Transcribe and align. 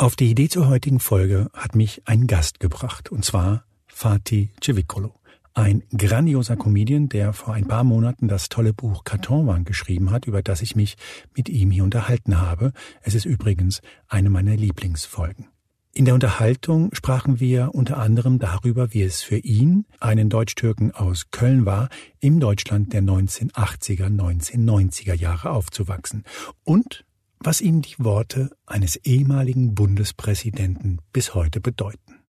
Auf 0.00 0.16
die 0.16 0.30
Idee 0.30 0.48
zur 0.48 0.66
heutigen 0.66 0.98
Folge 0.98 1.50
hat 1.52 1.76
mich 1.76 2.00
ein 2.06 2.26
Gast 2.26 2.58
gebracht, 2.58 3.12
und 3.12 3.22
zwar 3.22 3.64
Fatih 3.86 4.48
Cevicolo. 4.58 5.12
Ein 5.52 5.82
grandioser 5.94 6.56
Comedian, 6.56 7.10
der 7.10 7.34
vor 7.34 7.52
ein 7.52 7.68
paar 7.68 7.84
Monaten 7.84 8.26
das 8.26 8.48
tolle 8.48 8.72
Buch 8.72 9.04
Kartonwand 9.04 9.66
geschrieben 9.66 10.10
hat, 10.10 10.24
über 10.24 10.40
das 10.40 10.62
ich 10.62 10.74
mich 10.74 10.96
mit 11.36 11.50
ihm 11.50 11.70
hier 11.70 11.84
unterhalten 11.84 12.40
habe. 12.40 12.72
Es 13.02 13.14
ist 13.14 13.26
übrigens 13.26 13.82
eine 14.08 14.30
meiner 14.30 14.56
Lieblingsfolgen. 14.56 15.48
In 15.92 16.06
der 16.06 16.14
Unterhaltung 16.14 16.88
sprachen 16.94 17.38
wir 17.38 17.74
unter 17.74 17.98
anderem 17.98 18.38
darüber, 18.38 18.94
wie 18.94 19.02
es 19.02 19.20
für 19.20 19.36
ihn, 19.36 19.84
einen 19.98 20.30
Deutsch-Türken 20.30 20.92
aus 20.92 21.30
Köln 21.30 21.66
war, 21.66 21.90
im 22.20 22.40
Deutschland 22.40 22.94
der 22.94 23.02
1980er, 23.02 24.06
1990er 24.06 25.12
Jahre 25.12 25.50
aufzuwachsen 25.50 26.24
und 26.64 27.04
was 27.42 27.60
ihm 27.60 27.82
die 27.82 27.96
Worte 27.98 28.50
eines 28.66 28.96
ehemaligen 28.96 29.74
Bundespräsidenten 29.74 31.00
bis 31.12 31.34
heute 31.34 31.60
bedeuten. 31.60 32.20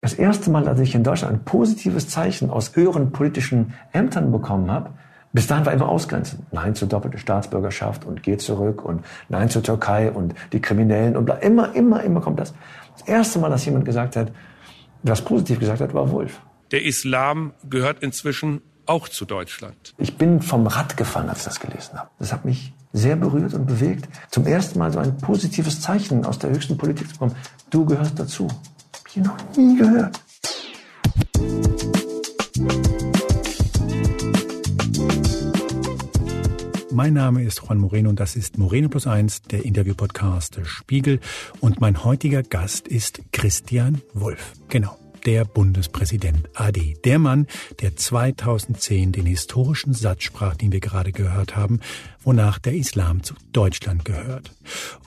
Das 0.00 0.14
erste 0.14 0.50
Mal, 0.50 0.66
als 0.66 0.80
ich 0.80 0.94
in 0.94 1.04
Deutschland 1.04 1.34
ein 1.34 1.44
positives 1.44 2.08
Zeichen 2.08 2.48
aus 2.48 2.74
höheren 2.74 3.12
politischen 3.12 3.74
Ämtern 3.92 4.32
bekommen 4.32 4.70
habe, 4.70 4.94
bis 5.32 5.46
dahin 5.46 5.66
war 5.66 5.72
immer 5.72 5.88
Ausgrenzen. 5.88 6.46
Nein 6.50 6.74
zur 6.74 6.88
doppelten 6.88 7.20
Staatsbürgerschaft 7.20 8.04
und 8.04 8.22
geh 8.22 8.36
zurück 8.36 8.84
und 8.84 9.04
Nein 9.28 9.48
zur 9.50 9.62
Türkei 9.62 10.10
und 10.10 10.34
die 10.52 10.60
Kriminellen 10.60 11.16
und 11.16 11.26
bla. 11.26 11.36
Immer, 11.36 11.74
immer, 11.74 12.02
immer 12.02 12.20
kommt 12.20 12.40
das. 12.40 12.54
Das 12.98 13.06
erste 13.06 13.38
Mal, 13.38 13.50
dass 13.50 13.64
jemand 13.64 13.84
gesagt 13.84 14.16
hat, 14.16 14.32
was 15.02 15.22
positiv 15.22 15.60
gesagt 15.60 15.80
hat, 15.80 15.94
war 15.94 16.10
Wolf. 16.10 16.40
Der 16.72 16.84
Islam 16.84 17.52
gehört 17.68 18.02
inzwischen 18.02 18.62
auch 18.86 19.08
zu 19.08 19.24
Deutschland. 19.24 19.94
Ich 19.98 20.16
bin 20.16 20.42
vom 20.42 20.66
Rad 20.66 20.96
gefallen, 20.96 21.28
als 21.28 21.40
ich 21.40 21.44
das 21.44 21.60
gelesen 21.60 21.98
habe. 21.98 22.10
Das 22.18 22.32
hat 22.32 22.44
mich 22.44 22.72
sehr 22.92 23.16
berührt 23.16 23.54
und 23.54 23.66
bewegt. 23.66 24.08
Zum 24.30 24.46
ersten 24.46 24.78
Mal 24.78 24.92
so 24.92 24.98
ein 24.98 25.16
positives 25.18 25.80
Zeichen 25.80 26.24
aus 26.24 26.38
der 26.38 26.50
höchsten 26.50 26.76
Politik 26.76 27.08
zu 27.08 27.12
bekommen. 27.14 27.34
Du 27.70 27.84
gehörst 27.84 28.18
dazu. 28.18 28.48
Hab 28.48 29.08
ich 29.08 29.16
noch 29.16 29.56
nie 29.56 29.76
gehört. 29.76 30.20
Mein 36.92 37.14
Name 37.14 37.44
ist 37.44 37.62
Juan 37.62 37.78
Moreno 37.78 38.10
und 38.10 38.20
das 38.20 38.36
ist 38.36 38.58
Moreno 38.58 38.88
Plus 38.88 39.06
Eins, 39.06 39.42
der 39.42 39.64
Interview-Podcast 39.64 40.56
des 40.56 40.68
Spiegel. 40.68 41.20
Und 41.60 41.80
mein 41.80 42.04
heutiger 42.04 42.42
Gast 42.42 42.88
ist 42.88 43.22
Christian 43.32 44.02
Wolf. 44.12 44.52
Genau 44.68 45.00
der 45.26 45.44
Bundespräsident 45.44 46.48
AD. 46.54 46.96
Der 47.04 47.18
Mann, 47.18 47.46
der 47.80 47.96
2010 47.96 49.12
den 49.12 49.26
historischen 49.26 49.92
Satz 49.92 50.22
sprach, 50.22 50.56
den 50.56 50.72
wir 50.72 50.80
gerade 50.80 51.12
gehört 51.12 51.56
haben, 51.56 51.80
wonach 52.22 52.58
der 52.58 52.74
Islam 52.74 53.22
zu 53.22 53.34
Deutschland 53.52 54.04
gehört. 54.04 54.52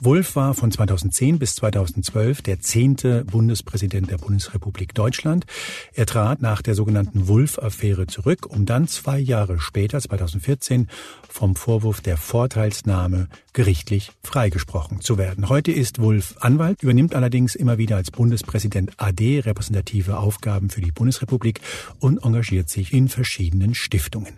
Wulff 0.00 0.36
war 0.36 0.54
von 0.54 0.70
2010 0.70 1.38
bis 1.38 1.54
2012 1.56 2.42
der 2.42 2.60
zehnte 2.60 3.24
Bundespräsident 3.24 4.10
der 4.10 4.18
Bundesrepublik 4.18 4.94
Deutschland. 4.94 5.46
Er 5.92 6.06
trat 6.06 6.42
nach 6.42 6.62
der 6.62 6.74
sogenannten 6.74 7.28
Wulff-Affäre 7.28 8.06
zurück, 8.06 8.46
um 8.46 8.66
dann 8.66 8.88
zwei 8.88 9.18
Jahre 9.18 9.60
später, 9.60 10.00
2014, 10.00 10.88
vom 11.28 11.56
Vorwurf 11.56 12.00
der 12.00 12.16
Vorteilsnahme 12.16 13.28
gerichtlich 13.52 14.10
freigesprochen 14.22 15.00
zu 15.00 15.18
werden. 15.18 15.48
Heute 15.48 15.72
ist 15.72 16.00
Wulff 16.00 16.36
Anwalt, 16.40 16.82
übernimmt 16.82 17.14
allerdings 17.14 17.54
immer 17.54 17.78
wieder 17.78 17.96
als 17.96 18.10
Bundespräsident 18.10 18.92
AD 18.98 19.40
repräsentative 19.40 20.18
Aufgaben 20.18 20.70
für 20.70 20.80
die 20.80 20.92
Bundesrepublik 20.92 21.60
und 22.00 22.22
engagiert 22.24 22.68
sich 22.68 22.92
in 22.92 23.08
verschiedenen 23.08 23.74
Stiftungen. 23.74 24.34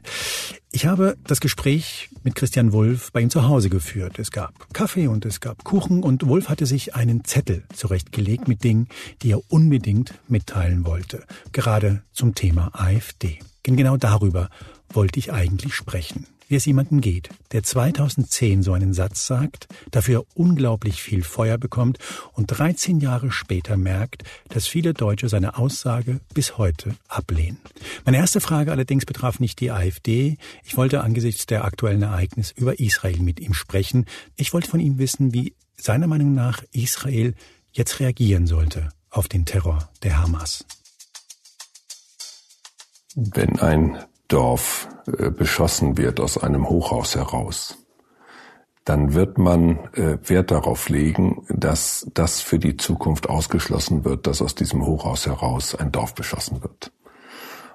Ich 0.73 0.85
habe 0.85 1.17
das 1.25 1.41
Gespräch 1.41 2.11
mit 2.23 2.35
Christian 2.35 2.66
Wulff 2.73 3.13
bei 3.13 3.21
ihm 3.21 3.31
zu 3.31 3.49
Hause 3.49 3.71
geführt. 3.71 4.19
Es 4.19 4.31
gab 4.31 4.73
Kaffee 4.73 5.09
und 5.09 5.25
es 5.25 5.41
gab 5.41 5.65
Kuchen 5.65 6.03
und 6.03 6.27
Wulff 6.27 6.49
hatte 6.49 6.67
sich 6.67 6.95
einen 6.95 7.25
Zettel 7.25 7.65
zurechtgelegt 7.75 8.49
mit 8.49 8.65
Dingen, 8.65 8.89
die 9.23 9.33
er 9.33 9.41
unbedingt 9.49 10.15
mitteilen 10.29 10.85
wollte. 10.85 11.25
Gerade 11.53 12.03
zum 12.13 12.35
Thema 12.35 12.71
AfD. 12.73 13.39
Denn 13.67 13.77
genau 13.77 13.97
darüber 13.97 14.49
wollte 14.89 15.19
ich 15.19 15.33
eigentlich 15.33 15.75
sprechen 15.75 16.27
wie 16.49 16.55
es 16.55 16.65
jemanden 16.65 17.01
geht, 17.01 17.31
der 17.53 17.63
2010 17.63 18.63
so 18.63 18.73
einen 18.73 18.95
Satz 18.95 19.27
sagt, 19.27 19.67
dafür 19.91 20.25
unglaublich 20.35 21.03
viel 21.03 21.23
Feuer 21.23 21.59
bekommt 21.59 21.99
und 22.33 22.47
13 22.47 23.01
Jahre 23.01 23.31
später 23.33 23.77
merkt, 23.77 24.23
dass 24.49 24.67
viele 24.67 24.95
Deutsche 24.95 25.29
seine 25.29 25.59
Aussage 25.59 26.21
bis 26.35 26.59
heute 26.59 26.95
ablehnen. 27.09 27.59
Meine 28.05 28.19
erste 28.19 28.41
Frage 28.41 28.71
allerdings 28.71 29.07
betraf 29.07 29.41
nicht 29.41 29.61
die 29.61 29.71
AfD. 29.71 30.37
Ich 30.65 30.77
wollte 30.77 31.03
angesichts 31.03 31.47
der 31.47 31.65
aktuellen 31.65 32.03
Ereignisse 32.03 32.55
über 32.57 32.79
Israel 32.79 33.19
mit 33.19 33.41
ihm 33.41 33.55
sprechen. 33.55 34.07
Ich 34.37 34.53
wollte 34.53 34.71
von 34.71 34.81
ihm 34.81 34.99
wissen, 34.99 35.35
wie 35.35 35.55
seiner 35.77 36.07
Meinung 36.07 36.35
nach 36.35 36.63
Israel 36.73 37.35
jetzt 37.73 38.01
reagieren 38.01 38.47
sollte 38.47 38.91
auf 39.11 39.29
den 39.29 39.45
Terror 39.45 39.91
der 40.03 40.23
Hamas. 40.23 40.65
Wenn 43.19 43.59
ein 43.61 43.97
Dorf 44.29 44.89
äh, 45.07 45.31
beschossen 45.31 45.97
wird 45.97 46.21
aus 46.21 46.37
einem 46.37 46.69
Hochhaus 46.69 47.17
heraus, 47.17 47.79
dann 48.85 49.15
wird 49.15 49.39
man 49.39 49.79
äh, 49.95 50.19
Wert 50.29 50.51
darauf 50.51 50.91
legen, 50.91 51.47
dass 51.49 52.07
das 52.13 52.43
für 52.43 52.59
die 52.59 52.77
Zukunft 52.77 53.31
ausgeschlossen 53.31 54.05
wird, 54.05 54.27
dass 54.27 54.43
aus 54.43 54.55
diesem 54.55 54.85
Hochhaus 54.85 55.25
heraus 55.25 55.75
ein 55.75 55.93
Dorf 55.93 56.15
beschossen 56.15 56.63
wird. 56.63 56.93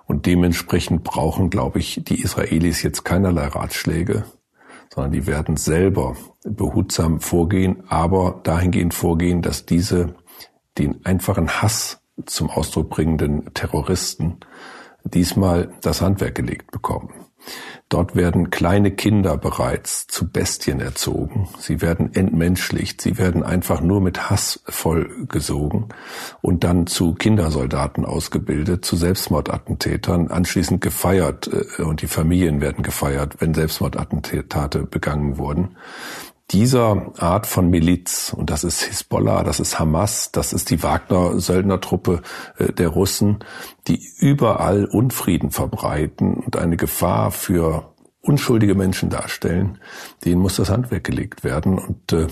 Und 0.05 0.27
dementsprechend 0.27 1.03
brauchen, 1.03 1.49
glaube 1.49 1.79
ich, 1.79 2.03
die 2.03 2.21
Israelis 2.21 2.83
jetzt 2.83 3.03
keinerlei 3.03 3.47
Ratschläge, 3.47 4.25
sondern 4.93 5.11
die 5.11 5.25
werden 5.25 5.57
selber 5.57 6.15
behutsam 6.43 7.19
vorgehen, 7.19 7.83
aber 7.87 8.41
dahingehend 8.43 8.93
vorgehen, 8.93 9.41
dass 9.41 9.65
diese 9.65 10.13
den 10.77 11.03
einfachen 11.03 11.49
Hass 11.49 11.99
zum 12.27 12.51
Ausdruck 12.51 12.91
bringenden 12.91 13.51
Terroristen 13.55 14.37
diesmal 15.03 15.71
das 15.81 16.01
Handwerk 16.01 16.35
gelegt 16.35 16.71
bekommen. 16.71 17.13
Dort 17.89 18.15
werden 18.15 18.51
kleine 18.51 18.91
Kinder 18.91 19.35
bereits 19.35 20.07
zu 20.07 20.31
Bestien 20.31 20.79
erzogen. 20.79 21.49
Sie 21.59 21.81
werden 21.81 22.13
entmenschlicht. 22.13 23.01
Sie 23.01 23.17
werden 23.17 23.43
einfach 23.43 23.81
nur 23.81 23.99
mit 23.99 24.29
Hass 24.29 24.61
vollgesogen 24.65 25.87
und 26.41 26.63
dann 26.63 26.87
zu 26.87 27.13
Kindersoldaten 27.13 28.05
ausgebildet, 28.05 28.85
zu 28.85 28.95
Selbstmordattentätern, 28.95 30.29
anschließend 30.29 30.79
gefeiert 30.79 31.49
äh, 31.79 31.81
und 31.81 32.01
die 32.01 32.07
Familien 32.07 32.61
werden 32.61 32.81
gefeiert, 32.81 33.35
wenn 33.39 33.53
Selbstmordattentate 33.53 34.83
begangen 34.83 35.37
wurden 35.37 35.75
dieser 36.51 37.13
Art 37.17 37.47
von 37.47 37.69
Miliz, 37.69 38.33
und 38.35 38.49
das 38.49 38.63
ist 38.63 38.81
Hisbollah, 38.81 39.43
das 39.43 39.59
ist 39.59 39.79
Hamas, 39.79 40.31
das 40.31 40.53
ist 40.53 40.69
die 40.69 40.83
Wagner-Söldnertruppe 40.83 42.21
äh, 42.57 42.73
der 42.73 42.89
Russen, 42.89 43.39
die 43.87 44.01
überall 44.17 44.85
Unfrieden 44.85 45.51
verbreiten 45.51 46.35
und 46.35 46.57
eine 46.57 46.77
Gefahr 46.77 47.31
für 47.31 47.93
unschuldige 48.21 48.75
Menschen 48.75 49.09
darstellen, 49.09 49.79
denen 50.25 50.41
muss 50.41 50.57
das 50.57 50.69
Handwerk 50.69 51.03
gelegt 51.03 51.43
werden. 51.43 51.79
Und 51.79 52.13
äh, 52.13 52.27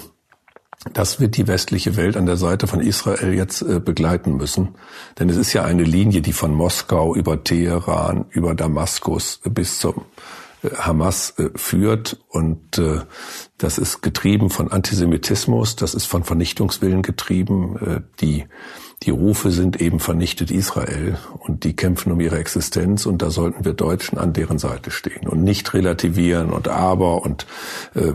das 0.94 1.20
wird 1.20 1.36
die 1.36 1.48
westliche 1.48 1.96
Welt 1.96 2.16
an 2.16 2.26
der 2.26 2.38
Seite 2.38 2.68
von 2.68 2.80
Israel 2.80 3.34
jetzt 3.34 3.62
äh, 3.62 3.80
begleiten 3.80 4.38
müssen. 4.38 4.76
Denn 5.18 5.30
es 5.30 5.38
ist 5.38 5.54
ja 5.54 5.64
eine 5.64 5.84
Linie, 5.84 6.22
die 6.22 6.34
von 6.34 6.54
Moskau 6.54 7.16
über 7.16 7.44
Teheran, 7.44 8.26
über 8.30 8.56
Damaskus 8.56 9.42
bis 9.44 9.80
zum 9.80 10.06
Hamas 10.78 11.34
äh, 11.38 11.50
führt. 11.56 12.18
Und 12.28 12.78
äh, 12.78 13.02
das 13.58 13.78
ist 13.78 14.02
getrieben 14.02 14.50
von 14.50 14.72
Antisemitismus, 14.72 15.76
das 15.76 15.94
ist 15.94 16.06
von 16.06 16.24
Vernichtungswillen 16.24 17.02
getrieben. 17.02 17.78
Äh, 17.78 18.02
die, 18.22 18.46
die 19.04 19.12
Rufe 19.12 19.52
sind 19.52 19.80
eben 19.80 20.00
vernichtet 20.00 20.52
Israel 20.52 21.18
und 21.40 21.64
die 21.64 21.76
kämpfen 21.76 22.12
um 22.12 22.20
ihre 22.20 22.38
Existenz 22.38 23.06
und 23.06 23.22
da 23.22 23.30
sollten 23.30 23.64
wir 23.64 23.74
Deutschen 23.74 24.18
an 24.18 24.34
deren 24.34 24.60
Seite 24.60 24.92
stehen 24.92 25.28
und 25.28 25.44
nicht 25.44 25.74
relativieren 25.74 26.52
und 26.52 26.68
aber 26.68 27.24
und 27.24 27.46
äh, 27.96 28.12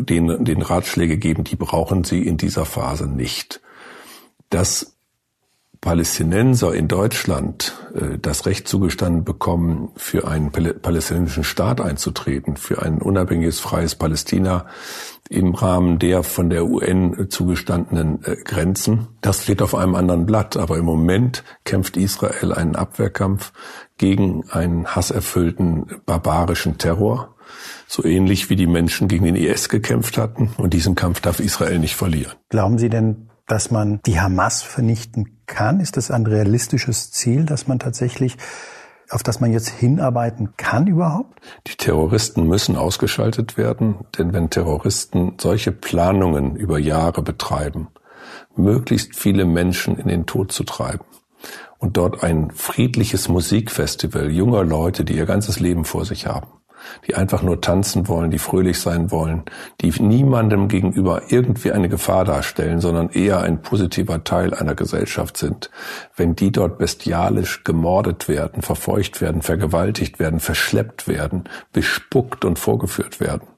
den, 0.00 0.44
den 0.44 0.62
Ratschläge 0.62 1.18
geben, 1.18 1.44
die 1.44 1.56
brauchen 1.56 2.02
sie 2.02 2.26
in 2.26 2.36
dieser 2.36 2.64
Phase 2.64 3.06
nicht. 3.06 3.60
Das 4.50 4.96
Palästinenser 5.82 6.74
in 6.74 6.88
Deutschland 6.88 7.74
äh, 7.94 8.16
das 8.18 8.46
Recht 8.46 8.66
zugestanden 8.66 9.24
bekommen, 9.24 9.90
für 9.96 10.26
einen 10.26 10.50
palästinensischen 10.50 11.44
Staat 11.44 11.80
einzutreten, 11.80 12.56
für 12.56 12.80
ein 12.82 13.02
unabhängiges, 13.02 13.60
freies 13.60 13.96
Palästina 13.96 14.64
im 15.28 15.54
Rahmen 15.54 15.98
der 15.98 16.22
von 16.22 16.50
der 16.50 16.64
UN 16.66 17.26
zugestandenen 17.28 18.24
äh, 18.24 18.36
Grenzen. 18.36 19.08
Das 19.20 19.42
steht 19.42 19.60
auf 19.60 19.74
einem 19.74 19.96
anderen 19.96 20.24
Blatt, 20.24 20.56
aber 20.56 20.78
im 20.78 20.84
Moment 20.84 21.42
kämpft 21.64 21.96
Israel 21.96 22.52
einen 22.52 22.76
Abwehrkampf 22.76 23.52
gegen 23.98 24.48
einen 24.50 24.86
hasserfüllten, 24.86 26.00
barbarischen 26.06 26.78
Terror 26.78 27.34
so 27.88 28.04
ähnlich 28.04 28.48
wie 28.48 28.56
die 28.56 28.68
Menschen 28.68 29.08
gegen 29.08 29.24
den 29.24 29.36
IS 29.36 29.68
gekämpft 29.68 30.16
hatten. 30.16 30.50
Und 30.56 30.72
diesen 30.72 30.94
Kampf 30.94 31.20
darf 31.20 31.40
Israel 31.40 31.78
nicht 31.78 31.96
verlieren. 31.96 32.32
Glauben 32.48 32.78
Sie 32.78 32.88
denn, 32.88 33.28
dass 33.46 33.70
man 33.70 34.00
die 34.06 34.20
Hamas 34.20 34.62
vernichten 34.62 35.42
kann? 35.46 35.80
Ist 35.80 35.96
das 35.96 36.10
ein 36.10 36.26
realistisches 36.26 37.10
Ziel, 37.10 37.44
dass 37.44 37.66
man 37.66 37.78
tatsächlich 37.78 38.36
auf 39.12 39.22
das 39.22 39.40
man 39.40 39.52
jetzt 39.52 39.68
hinarbeiten 39.68 40.54
kann 40.56 40.86
überhaupt? 40.86 41.38
Die 41.66 41.76
Terroristen 41.76 42.46
müssen 42.46 42.76
ausgeschaltet 42.76 43.56
werden, 43.56 43.96
denn 44.16 44.32
wenn 44.32 44.50
Terroristen 44.50 45.34
solche 45.38 45.70
Planungen 45.70 46.56
über 46.56 46.78
Jahre 46.78 47.22
betreiben, 47.22 47.88
möglichst 48.56 49.14
viele 49.14 49.44
Menschen 49.44 49.98
in 49.98 50.08
den 50.08 50.26
Tod 50.26 50.52
zu 50.52 50.64
treiben 50.64 51.04
und 51.78 51.96
dort 51.96 52.22
ein 52.22 52.50
friedliches 52.52 53.28
Musikfestival 53.28 54.30
junger 54.30 54.64
Leute, 54.64 55.04
die 55.04 55.16
ihr 55.16 55.26
ganzes 55.26 55.60
Leben 55.60 55.84
vor 55.84 56.04
sich 56.04 56.26
haben, 56.26 56.48
die 57.06 57.14
einfach 57.14 57.42
nur 57.42 57.60
tanzen 57.60 58.08
wollen, 58.08 58.30
die 58.30 58.38
fröhlich 58.38 58.80
sein 58.80 59.10
wollen, 59.10 59.42
die 59.80 59.90
niemandem 60.00 60.68
gegenüber 60.68 61.22
irgendwie 61.28 61.72
eine 61.72 61.88
Gefahr 61.88 62.24
darstellen, 62.24 62.80
sondern 62.80 63.10
eher 63.10 63.40
ein 63.40 63.62
positiver 63.62 64.24
Teil 64.24 64.54
einer 64.54 64.74
Gesellschaft 64.74 65.36
sind. 65.36 65.70
Wenn 66.16 66.36
die 66.36 66.52
dort 66.52 66.78
bestialisch 66.78 67.64
gemordet 67.64 68.28
werden, 68.28 68.62
verfeucht 68.62 69.20
werden, 69.20 69.42
vergewaltigt 69.42 70.18
werden, 70.18 70.40
verschleppt 70.40 71.08
werden, 71.08 71.44
bespuckt 71.72 72.44
und 72.44 72.58
vorgeführt 72.58 73.20
werden, 73.20 73.48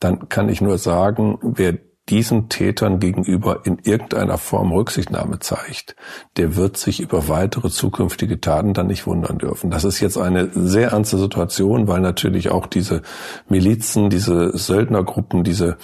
dann 0.00 0.28
kann 0.28 0.48
ich 0.48 0.60
nur 0.60 0.78
sagen, 0.78 1.38
wer 1.42 1.74
diesen 2.08 2.48
Tätern 2.48 3.00
gegenüber 3.00 3.60
in 3.64 3.78
irgendeiner 3.82 4.38
Form 4.38 4.72
Rücksichtnahme 4.72 5.38
zeigt, 5.40 5.94
der 6.36 6.56
wird 6.56 6.76
sich 6.76 7.00
über 7.00 7.28
weitere 7.28 7.70
zukünftige 7.70 8.40
Taten 8.40 8.74
dann 8.74 8.86
nicht 8.86 9.06
wundern 9.06 9.38
dürfen. 9.38 9.70
Das 9.70 9.84
ist 9.84 10.00
jetzt 10.00 10.16
eine 10.16 10.50
sehr 10.54 10.90
ernste 10.90 11.18
Situation, 11.18 11.86
weil 11.86 12.00
natürlich 12.00 12.50
auch 12.50 12.66
diese 12.66 13.02
Milizen, 13.48 14.10
diese 14.10 14.56
Söldnergruppen, 14.56 15.44
diese 15.44 15.76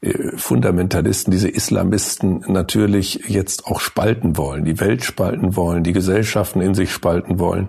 äh, 0.00 0.36
Fundamentalisten, 0.36 1.30
diese 1.30 1.48
Islamisten 1.48 2.44
natürlich 2.48 3.24
jetzt 3.28 3.66
auch 3.66 3.80
spalten 3.80 4.36
wollen, 4.36 4.64
die 4.64 4.80
Welt 4.80 5.04
spalten 5.04 5.56
wollen, 5.56 5.82
die 5.82 5.92
Gesellschaften 5.92 6.60
in 6.60 6.74
sich 6.74 6.92
spalten 6.92 7.38
wollen. 7.38 7.68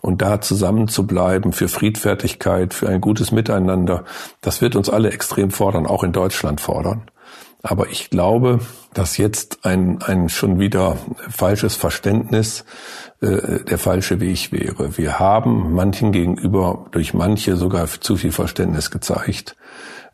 Und 0.00 0.22
da 0.22 0.40
zusammen 0.40 0.88
zu 0.88 1.06
bleiben 1.06 1.52
für 1.52 1.68
Friedfertigkeit, 1.68 2.74
für 2.74 2.88
ein 2.88 3.00
gutes 3.00 3.32
Miteinander, 3.32 4.04
das 4.40 4.60
wird 4.60 4.76
uns 4.76 4.90
alle 4.90 5.10
extrem 5.10 5.50
fordern, 5.50 5.86
auch 5.86 6.02
in 6.02 6.12
Deutschland 6.12 6.60
fordern. 6.60 7.02
Aber 7.64 7.88
ich 7.88 8.10
glaube, 8.10 8.60
dass 8.92 9.16
jetzt 9.16 9.64
ein, 9.64 10.02
ein 10.02 10.28
schon 10.28 10.58
wieder 10.58 10.98
falsches 11.30 11.76
Verständnis 11.76 12.66
äh, 13.22 13.64
der 13.64 13.78
falsche 13.78 14.20
Weg 14.20 14.52
wäre. 14.52 14.98
Wir 14.98 15.18
haben 15.18 15.72
manchen 15.72 16.12
gegenüber 16.12 16.86
durch 16.90 17.14
manche 17.14 17.56
sogar 17.56 17.86
zu 17.86 18.16
viel 18.16 18.32
Verständnis 18.32 18.90
gezeigt, 18.90 19.56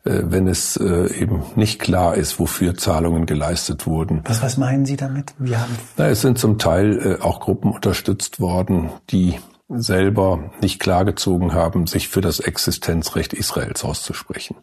äh, 0.05 0.21
wenn 0.23 0.47
es 0.47 0.77
äh, 0.77 1.13
eben 1.13 1.43
nicht 1.57 1.81
klar 1.81 2.15
ist, 2.15 2.39
wofür 2.39 2.75
Zahlungen 2.75 3.25
geleistet 3.25 3.85
wurden. 3.85 4.21
Was, 4.23 4.41
was 4.41 4.55
meinen 4.55 4.85
Sie 4.85 4.95
damit? 4.95 5.33
Wir 5.37 5.59
haben 5.59 5.77
Na, 5.97 6.07
es 6.07 6.21
sind 6.21 6.39
zum 6.39 6.57
Teil 6.57 7.17
äh, 7.19 7.21
auch 7.21 7.41
Gruppen 7.41 7.73
unterstützt 7.73 8.39
worden, 8.39 8.91
die 9.09 9.37
selber 9.73 10.51
nicht 10.61 10.79
klargezogen 10.79 11.53
haben, 11.53 11.87
sich 11.87 12.09
für 12.09 12.21
das 12.21 12.39
Existenzrecht 12.39 13.33
Israels 13.33 13.83
auszusprechen. 13.83 14.57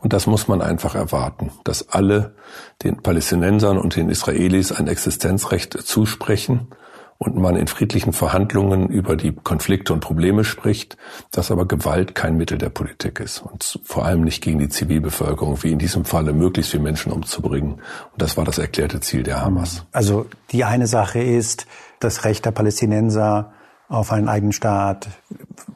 Und 0.00 0.12
das 0.12 0.26
muss 0.26 0.48
man 0.48 0.62
einfach 0.62 0.94
erwarten, 0.94 1.50
dass 1.64 1.90
alle 1.90 2.34
den 2.82 3.02
Palästinensern 3.02 3.78
und 3.78 3.96
den 3.96 4.08
Israelis 4.08 4.72
ein 4.72 4.86
Existenzrecht 4.86 5.72
zusprechen 5.72 6.68
und 7.18 7.36
man 7.36 7.56
in 7.56 7.68
friedlichen 7.68 8.12
Verhandlungen 8.12 8.88
über 8.88 9.16
die 9.16 9.32
Konflikte 9.32 9.92
und 9.92 10.00
Probleme 10.00 10.44
spricht, 10.44 10.96
dass 11.30 11.50
aber 11.50 11.66
Gewalt 11.66 12.14
kein 12.14 12.36
Mittel 12.36 12.58
der 12.58 12.70
Politik 12.70 13.20
ist 13.20 13.40
und 13.40 13.80
vor 13.84 14.04
allem 14.04 14.22
nicht 14.22 14.42
gegen 14.42 14.58
die 14.58 14.68
Zivilbevölkerung, 14.68 15.62
wie 15.62 15.72
in 15.72 15.78
diesem 15.78 16.04
Falle 16.04 16.32
möglichst 16.32 16.72
viele 16.72 16.82
Menschen 16.82 17.12
umzubringen. 17.12 17.74
Und 18.12 18.22
das 18.22 18.36
war 18.36 18.44
das 18.44 18.58
erklärte 18.58 19.00
Ziel 19.00 19.22
der 19.22 19.40
Hamas. 19.40 19.84
Also 19.92 20.26
die 20.50 20.64
eine 20.64 20.86
Sache 20.86 21.20
ist 21.20 21.66
das 22.00 22.24
Recht 22.24 22.44
der 22.44 22.50
Palästinenser 22.50 23.52
auf 23.88 24.12
einen 24.12 24.28
eigenen 24.28 24.52
Staat. 24.52 25.08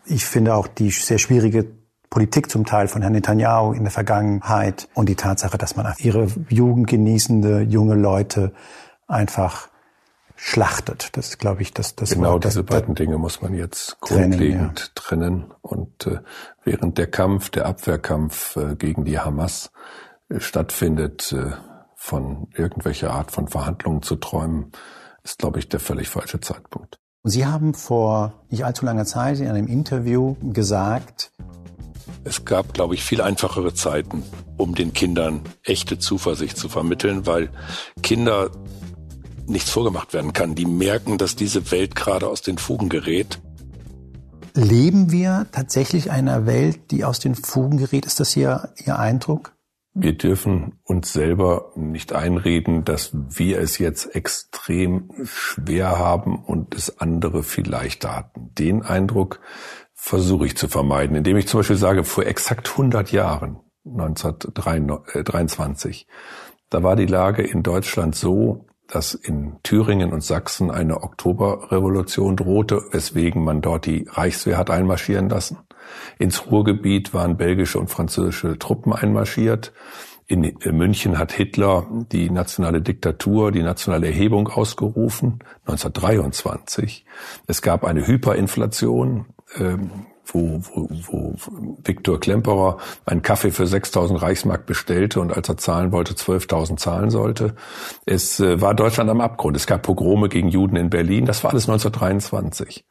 Ich 0.05 0.25
finde 0.25 0.55
auch 0.55 0.66
die 0.66 0.90
sehr 0.90 1.19
schwierige 1.19 1.66
Politik 2.10 2.50
zum 2.50 2.64
Teil 2.64 2.88
von 2.88 3.02
Herrn 3.02 3.12
Netanyahu 3.12 3.72
in 3.72 3.84
der 3.84 3.90
Vergangenheit 3.90 4.88
und 4.94 5.08
die 5.08 5.14
Tatsache, 5.14 5.58
dass 5.58 5.76
man 5.76 5.93
ihre 5.99 6.26
Jugend 6.49 6.88
genießende 6.88 7.62
junge 7.62 7.94
Leute 7.94 8.52
einfach 9.06 9.69
schlachtet. 10.37 11.10
Das 11.16 11.28
ist, 11.28 11.38
glaube 11.38 11.62
ich, 11.62 11.75
das, 11.75 11.96
das 11.96 12.10
genau 12.10 12.38
das, 12.38 12.55
diese 12.55 12.62
beiden 12.62 12.94
Dinge 12.94 13.19
muss 13.19 13.43
man 13.43 13.55
jetzt 13.55 14.00
grundlegend 14.00 14.81
ja. 14.81 14.87
trennen. 14.94 15.52
Und 15.60 16.06
äh, 16.06 16.20
während 16.64 16.96
der 16.96 17.10
Kampf, 17.10 17.50
der 17.50 17.66
Abwehrkampf 17.66 18.56
äh, 18.56 18.76
gegen 18.76 19.05
die 19.05 19.19
Hamas 19.19 19.70
äh, 20.28 20.40
stattfindet, 20.40 21.32
äh, 21.32 21.50
von 21.96 22.46
irgendwelcher 22.55 23.10
Art 23.10 23.32
von 23.32 23.49
Verhandlungen 23.49 24.02
zu 24.02 24.16
träumen, 24.16 24.70
ist, 25.25 25.38
glaube 25.38 25.58
ich, 25.58 25.69
der 25.69 25.81
völlig 25.81 26.08
falsche 26.08 26.40
Zeitpunkt. 26.40 27.00
Und 27.23 27.31
Sie 27.31 27.47
haben 27.47 27.75
vor 27.75 28.32
nicht 28.49 28.65
allzu 28.65 28.85
langer 28.85 29.05
Zeit 29.05 29.41
in 29.41 29.49
einem 29.49 29.67
Interview 29.67 30.37
gesagt, 30.53 31.32
es 32.25 32.44
gab, 32.44 32.75
glaube 32.75 32.94
ich, 32.94 33.03
viel 33.03 33.20
einfachere 33.20 33.75
Zeiten, 33.75 34.23
um 34.56 34.75
den 34.75 34.93
Kindern 34.93 35.41
echte 35.62 35.99
Zuversicht 35.99 36.56
zu 36.56 36.69
vermitteln, 36.69 37.26
weil 37.26 37.50
Kinder 38.03 38.50
nichts 39.47 39.70
vorgemacht 39.70 40.12
werden 40.12 40.32
kann. 40.32 40.55
Die 40.55 40.67
merken, 40.67 41.17
dass 41.17 41.37
diese 41.37 41.70
Welt 41.70 41.97
gerade 41.97 42.29
aus 42.29 42.43
den 42.43 42.59
Fugen 42.59 42.88
gerät. 42.88 43.41
Leben 44.55 45.11
wir 45.11 45.47
tatsächlich 45.53 46.11
einer 46.11 46.44
Welt, 46.44 46.91
die 46.91 47.05
aus 47.05 47.19
den 47.19 47.35
Fugen 47.35 47.79
gerät? 47.79 48.05
Ist 48.05 48.20
das 48.20 48.37
Ihr, 48.37 48.70
Ihr 48.85 48.99
Eindruck? 48.99 49.53
Wir 50.00 50.17
dürfen 50.17 50.79
uns 50.85 51.12
selber 51.12 51.73
nicht 51.75 52.12
einreden, 52.12 52.85
dass 52.85 53.11
wir 53.12 53.59
es 53.59 53.79
jetzt 53.79 54.15
extrem 54.15 55.11
schwer 55.25 55.99
haben 55.99 56.45
und 56.45 56.77
es 56.77 57.00
andere 57.00 57.43
viel 57.43 57.69
leichter 57.69 58.15
hatten. 58.15 58.55
Den 58.55 58.83
Eindruck 58.83 59.41
versuche 59.95 60.47
ich 60.47 60.56
zu 60.56 60.69
vermeiden, 60.69 61.17
indem 61.17 61.37
ich 61.37 61.49
zum 61.49 61.59
Beispiel 61.59 61.75
sage, 61.75 62.05
vor 62.05 62.27
exakt 62.27 62.71
100 62.71 63.11
Jahren, 63.11 63.59
1923, 63.85 66.06
da 66.71 66.85
war 66.85 66.94
die 66.94 67.06
Lage 67.06 67.43
in 67.43 67.65
Deutschland 67.65 68.15
so, 68.15 68.67
dass 68.87 69.15
in 69.15 69.56
Thüringen 69.65 70.12
und 70.12 70.23
Sachsen 70.23 70.71
eine 70.71 71.03
Oktoberrevolution 71.03 72.37
drohte, 72.37 72.85
weswegen 72.93 73.43
man 73.43 73.62
dort 73.62 73.87
die 73.87 74.06
Reichswehr 74.09 74.59
hat 74.59 74.71
einmarschieren 74.71 75.29
lassen. 75.29 75.59
Ins 76.19 76.50
Ruhrgebiet 76.50 77.14
waren 77.14 77.37
belgische 77.37 77.79
und 77.79 77.88
französische 77.88 78.58
Truppen 78.58 78.93
einmarschiert. 78.93 79.73
In 80.26 80.52
München 80.73 81.19
hat 81.19 81.32
Hitler 81.32 81.87
die 82.12 82.29
nationale 82.29 82.82
Diktatur, 82.82 83.50
die 83.50 83.62
nationale 83.62 84.08
Erhebung 84.08 84.49
ausgerufen, 84.49 85.38
1923. 85.67 87.06
Es 87.46 87.62
gab 87.62 87.85
eine 87.85 88.06
Hyperinflation. 88.06 89.26
Ähm, 89.56 89.90
wo, 90.32 90.61
wo, 90.75 90.88
wo 90.90 91.35
Viktor 91.82 92.20
Klemperer 92.20 92.79
einen 93.06 93.23
Kaffee 93.23 93.50
für 93.50 93.64
6.000 93.64 94.20
Reichsmark 94.20 94.67
bestellte 94.67 95.20
und 95.20 95.34
als 95.34 95.49
er 95.49 95.56
zahlen 95.56 95.93
wollte, 95.93 96.14
12.000 96.14 96.76
zahlen 96.76 97.11
sollte. 97.11 97.55
Es 98.05 98.41
äh, 98.41 98.60
war 98.60 98.74
Deutschland 98.74 99.10
am 99.10 99.20
Abgrund. 99.20 99.56
Es 99.56 99.67
gab 99.67 99.82
Pogrome 99.82 100.29
gegen 100.29 100.48
Juden 100.48 100.77
in 100.77 100.91
Berlin. 100.91 101.24
Das 101.24 101.44
war 101.44 101.53
alles 101.53 101.69
1923. 101.69 102.84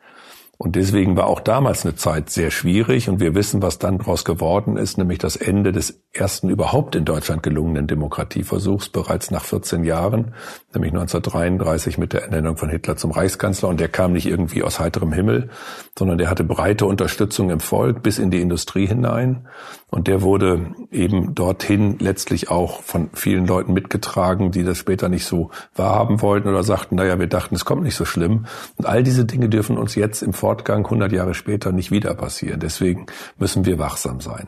Und 0.59 0.75
deswegen 0.75 1.15
war 1.15 1.27
auch 1.27 1.39
damals 1.39 1.85
eine 1.85 1.95
Zeit 1.95 2.31
sehr 2.31 2.49
schwierig. 2.49 3.09
Und 3.09 3.19
wir 3.19 3.35
wissen, 3.35 3.61
was 3.61 3.77
dann 3.77 3.99
daraus 3.99 4.25
geworden 4.25 4.75
ist, 4.75 4.97
nämlich 4.97 5.19
das 5.19 5.35
Ende 5.35 5.71
des 5.71 6.01
ersten 6.13 6.49
überhaupt 6.49 6.95
in 6.95 7.05
Deutschland 7.05 7.43
gelungenen 7.43 7.85
Demokratieversuchs 7.85 8.89
bereits 8.89 9.29
nach 9.29 9.45
14 9.45 9.83
Jahren, 9.83 10.33
nämlich 10.73 10.91
1933 10.93 11.99
mit 11.99 12.13
der 12.13 12.23
Ernennung 12.23 12.57
von 12.57 12.69
Hitler 12.69 12.97
zum 12.97 13.11
Reichskanzler. 13.11 13.69
Und 13.69 13.79
der 13.79 13.89
kam 13.89 14.13
nicht 14.13 14.25
irgendwie 14.25 14.63
aus 14.63 14.79
heiterem 14.79 15.13
Himmel, 15.13 15.49
sondern 15.97 16.17
der 16.17 16.29
hatte 16.29 16.43
breite 16.43 16.87
Unterstützung 16.87 17.51
im 17.51 17.59
Volk 17.59 18.01
bis 18.01 18.17
in 18.17 18.31
die 18.31 18.41
Industrie 18.41 18.87
hinein. 18.87 19.47
Und 19.89 20.07
der 20.07 20.21
wurde 20.21 20.73
eben 20.91 21.33
dorthin 21.33 21.97
letztlich 21.99 22.49
auch 22.49 22.81
von 22.81 23.09
vielen 23.13 23.45
Leuten 23.45 23.73
mitgetragen, 23.73 24.51
die 24.51 24.63
das 24.63 24.77
später 24.77 25.07
nicht 25.07 25.25
so 25.25 25.51
wahrhaben 25.75 26.21
wollten 26.21 26.49
oder 26.49 26.63
sagten, 26.63 26.95
naja, 26.95 27.19
wir 27.19 27.27
dachten, 27.27 27.55
es 27.55 27.63
kommt 27.63 27.83
nicht 27.83 27.95
so 27.95 28.03
schlimm. 28.03 28.47
Und 28.75 28.85
all 28.85 29.03
diese 29.03 29.23
Dinge 29.23 29.47
dürfen 29.47 29.77
uns 29.77 29.95
jetzt 29.95 30.23
im 30.23 30.33
Fortgang 30.47 30.85
100 30.85 31.11
Jahre 31.11 31.33
später 31.33 31.73
nicht 31.73 31.91
wieder 31.91 32.15
passieren. 32.15 32.61
Deswegen 32.61 33.07
müssen 33.37 33.65
wir 33.65 33.79
wachsam 33.79 34.21
sein. 34.21 34.47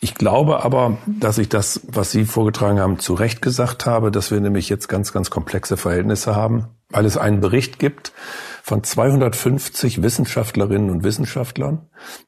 Ich 0.00 0.16
glaube 0.16 0.64
aber, 0.64 0.98
dass 1.06 1.38
ich 1.38 1.48
das, 1.48 1.82
was 1.86 2.10
Sie 2.10 2.24
vorgetragen 2.24 2.80
haben, 2.80 2.98
zu 2.98 3.14
Recht 3.14 3.42
gesagt 3.42 3.86
habe, 3.86 4.10
dass 4.10 4.32
wir 4.32 4.40
nämlich 4.40 4.68
jetzt 4.68 4.88
ganz, 4.88 5.12
ganz 5.12 5.30
komplexe 5.30 5.76
Verhältnisse 5.76 6.34
haben, 6.34 6.66
weil 6.90 7.04
es 7.04 7.16
einen 7.16 7.38
Bericht 7.38 7.78
gibt, 7.78 8.12
von 8.66 8.82
250 8.82 10.02
Wissenschaftlerinnen 10.02 10.90
und 10.90 11.04
Wissenschaftlern, 11.04 11.86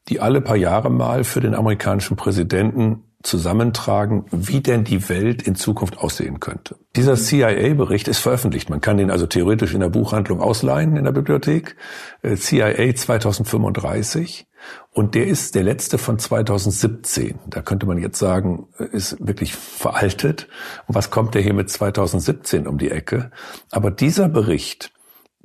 die 0.08 0.20
alle 0.20 0.40
paar 0.40 0.54
Jahre 0.54 0.88
mal 0.88 1.24
für 1.24 1.40
den 1.40 1.52
amerikanischen 1.52 2.16
Präsidenten 2.16 3.02
zusammentragen, 3.24 4.24
wie 4.30 4.60
denn 4.60 4.84
die 4.84 5.08
Welt 5.08 5.42
in 5.42 5.56
Zukunft 5.56 5.98
aussehen 5.98 6.38
könnte. 6.38 6.76
Dieser 6.94 7.16
CIA-Bericht 7.16 8.06
ist 8.06 8.20
veröffentlicht. 8.20 8.70
Man 8.70 8.80
kann 8.80 8.98
den 8.98 9.10
also 9.10 9.26
theoretisch 9.26 9.74
in 9.74 9.80
der 9.80 9.88
Buchhandlung 9.88 10.40
ausleihen, 10.40 10.96
in 10.96 11.02
der 11.02 11.10
Bibliothek. 11.10 11.74
Äh, 12.22 12.36
CIA 12.36 12.94
2035. 12.94 14.46
Und 14.92 15.16
der 15.16 15.26
ist 15.26 15.56
der 15.56 15.64
letzte 15.64 15.98
von 15.98 16.20
2017. 16.20 17.40
Da 17.48 17.62
könnte 17.62 17.86
man 17.86 17.98
jetzt 17.98 18.20
sagen, 18.20 18.68
äh, 18.78 18.84
ist 18.84 19.16
wirklich 19.18 19.56
veraltet. 19.56 20.46
Und 20.86 20.94
was 20.94 21.10
kommt 21.10 21.34
der 21.34 21.42
hier 21.42 21.54
mit 21.54 21.68
2017 21.68 22.68
um 22.68 22.78
die 22.78 22.92
Ecke? 22.92 23.32
Aber 23.72 23.90
dieser 23.90 24.28
Bericht 24.28 24.92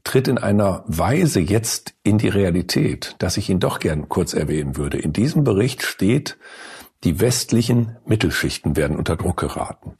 tritt 0.03 0.27
in 0.27 0.37
einer 0.37 0.83
Weise 0.87 1.39
jetzt 1.39 1.93
in 2.03 2.17
die 2.17 2.29
Realität, 2.29 3.15
dass 3.19 3.37
ich 3.37 3.49
ihn 3.49 3.59
doch 3.59 3.79
gern 3.79 4.09
kurz 4.09 4.33
erwähnen 4.33 4.77
würde. 4.77 4.97
In 4.97 5.13
diesem 5.13 5.43
Bericht 5.43 5.83
steht, 5.83 6.37
Die 7.03 7.19
westlichen 7.19 7.97
Mittelschichten 8.05 8.77
werden 8.77 8.95
unter 8.95 9.17
Druck 9.17 9.37
geraten. 9.37 9.95